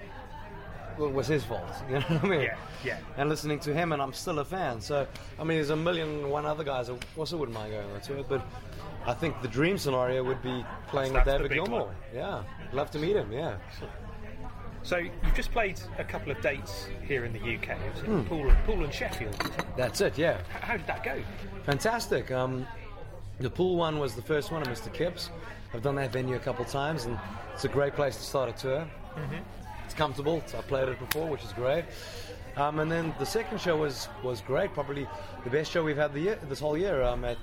well, 0.99 1.11
was 1.11 1.27
his 1.27 1.45
fault. 1.45 1.63
You 1.89 1.95
know 1.95 2.01
what 2.01 2.25
I 2.25 2.29
mean? 2.29 2.41
Yeah, 2.43 2.57
yeah. 2.85 2.99
And 3.17 3.29
listening 3.29 3.59
to 3.61 3.75
him, 3.75 3.93
and 3.93 4.01
I'm 4.01 4.13
still 4.13 4.39
a 4.39 4.45
fan. 4.45 4.81
So, 4.81 5.07
I 5.39 5.45
mean, 5.45 5.57
there's 5.57 5.71
a 5.71 5.77
million 5.77 6.09
and 6.09 6.31
one 6.31 6.47
other 6.47 6.65
guys 6.65 6.87
that 6.87 7.05
also 7.17 7.37
wouldn't 7.37 7.57
mind 7.57 7.73
going 7.73 7.91
on 7.91 8.01
to 8.01 8.19
it, 8.21 8.27
but. 8.29 8.47
I 9.05 9.15
think 9.15 9.43
the 9.43 9.49
dream 9.49 9.79
scenario 9.79 10.23
would 10.23 10.41
be 10.43 10.65
playing 10.87 11.13
with 11.13 11.25
David 11.25 11.51
Gilmour. 11.51 11.87
one. 11.87 11.95
Yeah, 12.15 12.45
love 12.73 12.89
to 12.93 13.01
meet 13.01 13.17
him. 13.17 13.33
Yeah, 13.33 13.57
So 14.83 14.97
you've 14.97 15.35
just 15.35 15.53
played 15.53 15.81
a 15.99 16.05
couple 16.05 16.33
of 16.33 16.41
dates 16.41 16.87
here 17.07 17.25
in 17.25 17.33
the 17.33 17.39
UK. 17.39 17.71
It 17.71 17.95
was 17.95 18.03
in 18.05 18.25
Poole, 18.25 18.53
Poole 18.67 18.83
and 18.85 18.93
Sheffield. 18.93 19.35
that's 19.77 20.01
it. 20.01 20.19
Yeah, 20.19 20.39
H- 20.39 20.63
How 20.63 20.77
did 20.77 20.87
that 20.89 21.05
go? 21.05 21.23
Fantastic. 21.65 22.31
Um, 22.33 22.67
the 23.39 23.51
Poole 23.51 23.77
one 23.77 23.99
was 23.99 24.15
the 24.15 24.23
first 24.23 24.51
one 24.51 24.63
at 24.63 24.69
Mr. 24.69 24.93
Kyps. 24.93 25.29
I've 25.73 25.83
done 25.83 25.95
that 25.97 26.13
venue 26.13 26.35
a 26.35 26.41
couple 26.41 26.65
of 26.65 26.71
times, 26.71 27.05
and 27.05 27.19
it's 27.55 27.65
a 27.65 27.69
great 27.69 27.95
place 27.95 28.17
to 28.17 28.23
start 28.23 28.49
a 28.51 28.53
tour. 28.53 28.87
It's 29.85 29.95
comfortable. 29.95 30.37
It's- 30.39 30.55
I've 30.55 30.67
played 30.67 30.89
it 30.89 30.99
before, 30.99 31.29
which 31.29 31.45
is 31.45 31.53
great. 31.53 31.85
Um, 32.57 32.81
and 32.81 32.91
then 32.91 33.15
the 33.19 33.25
second 33.27 33.61
show 33.61 33.77
was 33.77 34.09
was 34.23 34.41
great. 34.43 34.75
Probably 34.75 35.07
the 35.45 35.51
best 35.51 35.71
show 35.71 35.83
we've 35.85 35.97
had 35.97 36.13
the 36.13 36.21
year, 36.21 36.39
this 36.49 36.61
whole 36.61 36.77
year. 36.77 37.03
Um, 37.03 37.25
at 37.25 37.39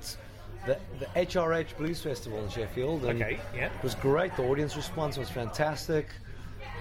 the, 0.68 0.78
the 1.00 1.06
HRH 1.16 1.78
Blues 1.78 2.02
Festival 2.02 2.44
in 2.44 2.50
Sheffield. 2.50 3.06
And 3.06 3.20
Okay, 3.22 3.40
yeah. 3.56 3.68
It 3.76 3.82
was 3.84 3.96
great. 3.96 4.36
The 4.36 4.44
audience 4.44 4.76
response 4.76 5.18
was 5.18 5.30
fantastic. 5.30 6.08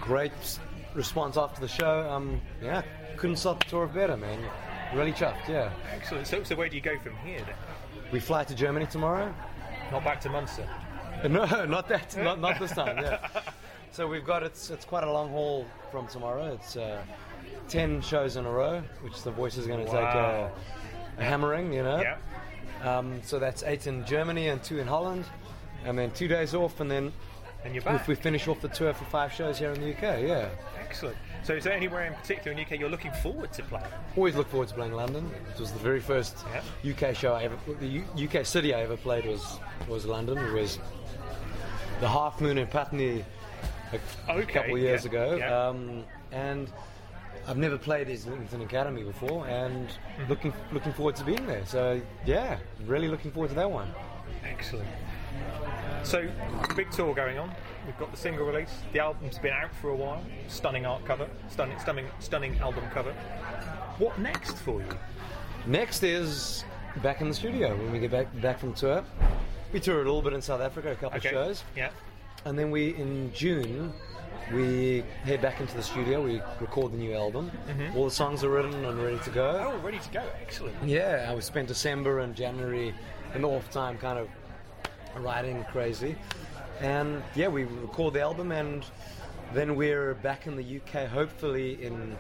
Great 0.08 0.58
response 0.94 1.36
after 1.36 1.60
the 1.60 1.68
show. 1.68 2.08
Um, 2.10 2.40
yeah, 2.62 2.80
couldn't 3.18 3.36
start 3.36 3.58
the 3.60 3.66
tour 3.66 3.84
of 3.84 3.92
better, 3.92 4.16
man. 4.16 4.38
Really 4.94 5.12
chuffed. 5.12 5.46
Yeah. 5.46 5.70
Excellent. 5.92 6.26
So, 6.26 6.42
so 6.44 6.56
where 6.56 6.70
do 6.70 6.76
you 6.76 6.80
go 6.80 6.98
from 7.00 7.14
here 7.16 7.40
then? 7.40 7.54
We 8.10 8.18
fly 8.18 8.42
to 8.44 8.54
Germany 8.54 8.86
tomorrow. 8.86 9.34
Not 9.92 10.04
back 10.04 10.18
to 10.22 10.30
Munster. 10.30 10.66
No, 11.28 11.44
not 11.64 11.88
that. 11.88 12.16
Not, 12.16 12.40
not 12.40 12.58
this 12.58 12.72
time. 12.72 12.96
Yeah. 12.98 13.18
So 13.90 14.06
we've 14.06 14.24
got 14.24 14.42
it's 14.42 14.70
it's 14.70 14.84
quite 14.84 15.02
a 15.02 15.10
long 15.10 15.30
haul 15.30 15.66
from 15.90 16.06
tomorrow. 16.06 16.52
It's 16.52 16.76
uh, 16.76 17.02
ten 17.68 18.00
shows 18.00 18.36
in 18.36 18.46
a 18.46 18.50
row, 18.50 18.82
which 19.00 19.22
the 19.22 19.30
voice 19.30 19.56
is 19.56 19.66
going 19.66 19.80
to 19.84 19.90
take 19.90 19.94
a, 19.94 20.52
a 21.16 21.24
hammering. 21.24 21.72
You 21.72 21.82
know. 21.82 22.00
Yeah. 22.00 22.18
Um, 22.84 23.20
so 23.24 23.38
that's 23.38 23.62
eight 23.64 23.86
in 23.86 24.04
Germany 24.04 24.48
and 24.48 24.62
two 24.62 24.78
in 24.78 24.86
Holland, 24.86 25.24
and 25.84 25.98
then 25.98 26.12
two 26.12 26.28
days 26.28 26.54
off, 26.54 26.80
and 26.80 26.88
then 26.90 27.12
And 27.64 27.74
you're 27.74 27.80
if 27.80 27.84
back. 27.84 28.08
we 28.08 28.14
finish 28.14 28.46
off 28.48 28.60
the 28.60 28.68
tour 28.68 28.94
for 28.94 29.04
five 29.06 29.32
shows 29.32 29.58
here 29.58 29.70
in 29.72 29.80
the 29.80 29.90
UK. 29.92 30.22
Yeah. 30.22 30.48
Excellent. 30.80 31.16
So 31.42 31.54
is 31.54 31.64
there 31.64 31.72
anywhere 31.72 32.04
in 32.06 32.14
particular 32.14 32.52
in 32.52 32.56
the 32.56 32.62
UK 32.62 32.80
you're 32.80 32.88
looking 32.90 33.12
forward 33.12 33.52
to 33.54 33.62
playing? 33.64 33.86
Always 34.16 34.36
look 34.36 34.48
forward 34.48 34.68
to 34.68 34.74
playing 34.74 34.92
London. 34.92 35.30
It 35.54 35.60
was 35.60 35.72
the 35.72 35.78
very 35.78 36.00
first 36.00 36.36
UK 36.88 37.14
show 37.14 37.34
I 37.34 37.44
ever, 37.44 37.56
the 37.80 38.02
UK 38.26 38.46
city 38.46 38.74
I 38.74 38.82
ever 38.82 38.96
played 38.96 39.24
was 39.26 39.58
was 39.88 40.06
London. 40.06 40.38
It 40.38 40.52
was 40.52 40.78
the 42.00 42.08
Half 42.08 42.40
Moon 42.40 42.58
in 42.58 42.66
Putney 42.68 43.24
a 43.92 44.30
Okay, 44.32 44.52
couple 44.52 44.74
of 44.74 44.80
years 44.80 45.04
yeah, 45.04 45.10
ago, 45.10 45.36
yeah. 45.36 45.66
um, 45.68 46.04
and 46.32 46.70
I've 47.46 47.56
never 47.56 47.78
played 47.78 48.08
at 48.08 48.12
Islington 48.12 48.60
Academy 48.62 49.02
before, 49.02 49.46
and 49.48 49.88
Mm-hmm. 49.88 50.28
looking 50.28 50.52
looking 50.72 50.92
forward 50.92 51.16
to 51.16 51.24
being 51.24 51.46
there. 51.46 51.64
So 51.66 52.00
yeah, 52.26 52.58
really 52.86 53.08
looking 53.08 53.30
forward 53.30 53.48
to 53.48 53.54
that 53.56 53.70
one. 53.70 53.90
Excellent. 54.44 54.88
So, 56.04 56.28
big 56.76 56.90
tour 56.90 57.14
going 57.14 57.38
on. 57.38 57.52
We've 57.86 57.98
got 57.98 58.10
the 58.10 58.16
single 58.16 58.46
release. 58.46 58.70
The 58.92 59.00
album's 59.00 59.38
been 59.38 59.52
out 59.52 59.74
for 59.80 59.90
a 59.90 59.94
while. 59.96 60.22
Stunning 60.48 60.86
art 60.86 61.04
cover. 61.04 61.28
Stunning, 61.50 61.78
stunning, 61.78 62.06
stunning 62.20 62.58
album 62.58 62.84
cover. 62.92 63.12
What 63.98 64.18
next 64.18 64.56
for 64.58 64.80
you? 64.80 64.88
Next 65.66 66.02
is 66.02 66.64
back 67.02 67.20
in 67.20 67.28
the 67.28 67.34
studio 67.34 67.76
when 67.76 67.92
we 67.92 67.98
get 67.98 68.10
back 68.10 68.26
back 68.40 68.58
from 68.58 68.72
tour. 68.74 69.04
We 69.72 69.80
tour 69.80 69.96
a 69.96 70.04
little 70.04 70.22
bit 70.22 70.32
in 70.32 70.40
South 70.40 70.60
Africa, 70.60 70.92
a 70.92 70.94
couple 70.94 71.18
Okay. 71.18 71.28
of 71.28 71.32
shows. 71.34 71.64
Yeah. 71.76 71.90
And 72.44 72.58
then 72.58 72.70
we, 72.70 72.94
in 72.94 73.32
June, 73.34 73.92
we 74.54 75.04
head 75.24 75.42
back 75.42 75.60
into 75.60 75.76
the 75.76 75.82
studio. 75.82 76.22
We 76.24 76.40
record 76.60 76.92
the 76.92 76.96
new 76.96 77.12
album. 77.14 77.50
Mm-hmm. 77.68 77.96
All 77.98 78.04
the 78.06 78.10
songs 78.10 78.44
are 78.44 78.48
written 78.48 78.84
and 78.84 79.02
ready 79.02 79.18
to 79.18 79.30
go. 79.30 79.72
Oh, 79.74 79.78
ready 79.84 79.98
to 79.98 80.08
go. 80.10 80.22
Excellent. 80.40 80.74
Yeah, 80.84 81.34
we 81.34 81.40
spent 81.42 81.68
December 81.68 82.20
and 82.20 82.34
January 82.34 82.94
in 83.34 83.42
the 83.42 83.48
off 83.48 83.68
time 83.70 83.98
kind 83.98 84.18
of 84.18 84.28
writing 85.22 85.64
crazy. 85.70 86.16
And 86.80 87.22
yeah, 87.34 87.48
we 87.48 87.64
record 87.64 88.14
the 88.14 88.20
album 88.20 88.52
and 88.52 88.84
then 89.52 89.76
we're 89.76 90.14
back 90.14 90.46
in 90.46 90.56
the 90.56 90.76
UK 90.80 91.08
hopefully 91.08 91.82
in 91.84 92.16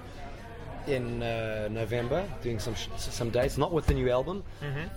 in 0.86 1.22
uh, 1.22 1.68
November 1.70 2.26
doing 2.42 2.58
some 2.58 2.74
sh- 2.74 2.88
some 2.96 3.28
dates, 3.28 3.58
not 3.58 3.72
with 3.72 3.84
the 3.86 3.92
new 3.92 4.08
album, 4.10 4.42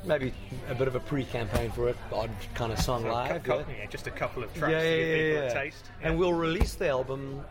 maybe 0.05 0.33
a 0.69 0.73
bit 0.75 0.87
of 0.87 0.95
a 0.95 1.01
pre-campaign 1.01 1.69
for 1.71 1.89
it, 1.89 1.97
odd 2.13 2.29
kind 2.55 2.71
of 2.71 2.79
song 2.79 3.01
So, 3.01 3.11
live. 3.11 3.43
cou- 3.43 3.55
yeah. 3.55 3.63
yeah, 3.79 3.85
just 3.87 4.07
a 4.07 4.11
couple 4.11 4.41
of 4.41 4.53
tracks 4.53 4.71
Yeah, 4.71 4.79
to 4.79 4.85
yeah, 4.89 4.95
give 4.95 5.07
yeah, 5.33 5.33
people 5.47 5.57
a 5.59 5.63
taste. 5.65 5.85
And 6.01 6.17
we'll 6.17 6.31
release 6.33 6.75
the 6.75 6.87
album 6.87 7.41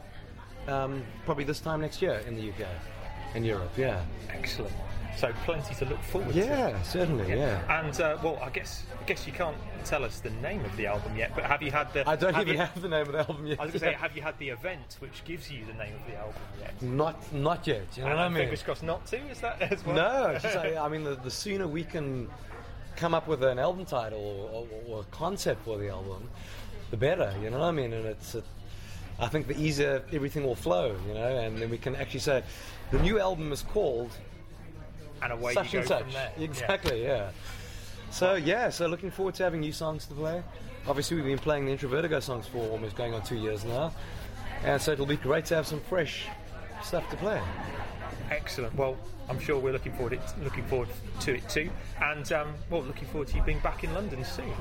um, 0.69 1.03
probably 1.27 1.45
this 1.45 1.61
time 1.61 1.83
next 1.83 2.01
year 2.01 2.23
in 2.27 2.35
the 2.35 2.49
UK, 2.49 2.67
in 3.35 3.45
Europe. 3.45 3.73
Yeah. 3.77 4.01
Excellent. 4.31 4.73
So 5.17 5.33
plenty 5.45 5.75
to 5.75 5.85
look 5.85 6.03
forward 6.03 6.33
to. 6.33 6.39
Yeah, 6.39 6.81
certainly. 6.83 7.29
Yeah. 7.29 7.81
And 7.81 8.01
uh, 8.01 8.17
well, 8.23 8.39
I 8.43 8.51
guess 8.51 8.85
I 8.99 9.05
guess 9.05 9.27
you 9.27 9.33
can't 9.33 9.57
tell 9.85 10.05
us 10.05 10.21
the 10.21 10.31
name 10.31 10.65
of 10.65 10.77
the 10.77 10.87
album 10.87 11.17
yet, 11.17 11.33
but 11.35 11.45
have 11.45 11.63
you 11.63 11.71
had 11.71 11.93
the? 11.93 12.09
I 12.09 12.17
don't 12.17 12.35
have 12.35 12.43
even 12.43 12.55
you, 12.55 12.61
have 12.61 12.81
the 12.81 12.89
name 12.89 13.07
of 13.07 13.13
the 13.13 13.19
album 13.19 13.47
yet. 13.47 13.61
I 13.61 13.65
was 13.65 13.73
going 13.73 13.81
to 13.81 13.87
say, 13.87 13.93
have 13.95 14.17
you 14.17 14.23
had 14.23 14.39
the 14.39 14.49
event 14.49 14.97
which 15.01 15.25
gives 15.25 15.51
you 15.51 15.65
the 15.67 15.75
name 15.75 15.95
of 15.95 16.07
the 16.07 16.17
album 16.17 16.43
yet? 16.61 16.83
not, 16.83 17.33
not 17.33 17.67
yet. 17.67 17.83
You 17.97 18.03
know 18.03 18.11
And 18.11 18.19
what 18.19 18.25
I 18.25 18.29
mean? 18.29 18.43
Fingers 18.45 18.63
crossed 18.63 18.83
not 18.83 19.07
to. 19.07 19.17
Is 19.29 19.41
that 19.41 19.61
as 19.61 19.85
well? 19.85 19.97
No, 19.97 20.39
just, 20.39 20.57
I, 20.57 20.77
I 20.77 20.89
mean, 20.89 21.05
the, 21.05 21.17
the 21.17 21.31
sooner 21.31 21.67
we 21.67 21.85
can 21.85 22.29
come 22.97 23.15
up 23.15 23.27
with 23.27 23.43
an 23.43 23.59
album 23.59 23.85
title 23.85 24.21
or, 24.21 24.61
or, 24.61 24.97
or 24.97 25.01
a 25.01 25.05
concept 25.05 25.65
for 25.65 25.79
the 25.79 25.89
album, 25.89 26.29
the 26.91 26.97
better. 26.97 27.35
You 27.43 27.51
know 27.51 27.59
what 27.59 27.67
I 27.67 27.73
mean? 27.73 27.93
And 27.93 28.07
it's, 28.07 28.35
it, 28.35 28.45
I 29.19 29.29
think 29.29 29.47
the 29.49 29.59
easier 29.61 30.03
everything 30.13 30.45
will 30.45 30.55
flow. 30.55 30.97
You 31.07 31.15
know, 31.15 31.39
and 31.39 31.59
then 31.59 31.71
we 31.71 31.79
can 31.79 31.97
actually 31.97 32.21
say, 32.21 32.43
the 32.91 32.99
new 33.01 33.21
album 33.21 33.53
is 33.53 33.63
called 33.63 34.11
and 35.23 35.33
away 35.33 35.55
such 35.55 35.73
you 35.73 35.81
go 35.81 35.87
such. 35.87 36.03
from 36.03 36.13
there. 36.13 36.33
Exactly, 36.39 37.03
yeah. 37.03 37.31
So 38.11 38.35
yeah, 38.35 38.71
so 38.71 38.87
looking 38.87 39.11
forward 39.11 39.35
to 39.37 39.45
having 39.45 39.61
new 39.61 39.73
songs 39.73 40.07
to 40.07 40.15
play. 40.15 40.43
Obviously, 40.87 41.17
we've 41.17 41.27
been 41.27 41.39
playing 41.39 41.67
the 41.67 41.77
Introvertigo 41.77 42.23
songs 42.23 42.47
for 42.47 42.59
almost 42.71 42.97
going 42.97 43.15
on 43.15 43.23
two 43.23 43.37
years 43.37 43.65
now, 43.65 43.93
and 44.65 44.81
so 44.81 44.93
it'll 44.93 45.07
be 45.07 45.17
great 45.17 45.45
to 45.47 45.55
have 45.55 45.67
some 45.67 45.81
fresh 45.81 46.27
stuff 46.83 47.09
to 47.11 47.17
play. 47.17 47.41
Excellent. 48.31 48.75
Well, 48.75 48.97
I'm 49.29 49.39
sure 49.39 49.59
we're 49.59 49.73
looking 49.73 49.93
forward 49.93 50.15
it, 50.15 50.21
looking 50.43 50.65
forward 50.65 50.89
to 51.21 51.37
it 51.37 51.49
too, 51.49 51.71
and 52.03 52.31
um, 52.33 52.55
well, 52.71 52.83
looking 52.83 53.07
forward 53.09 53.29
to 53.29 53.37
you 53.37 53.43
being 53.43 53.61
back 53.61 53.85
in 53.85 53.95
London 53.95 54.25
soon. 54.25 54.53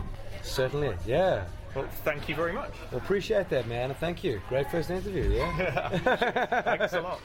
Certainly, 0.42 0.96
yeah. 1.06 1.46
Well, 1.76 1.88
thank 2.04 2.28
you 2.30 2.36
very 2.36 2.54
much. 2.54 2.72
Well, 2.92 3.00
appreciate 3.00 3.50
that, 3.50 3.68
man, 3.68 3.94
thank 3.96 4.24
you. 4.24 4.42
Great 4.50 4.70
first 4.72 4.90
interview, 4.90 5.30
yeah. 5.30 5.90
Thanks 6.64 6.94
a 6.94 7.02
lot. 7.02 7.22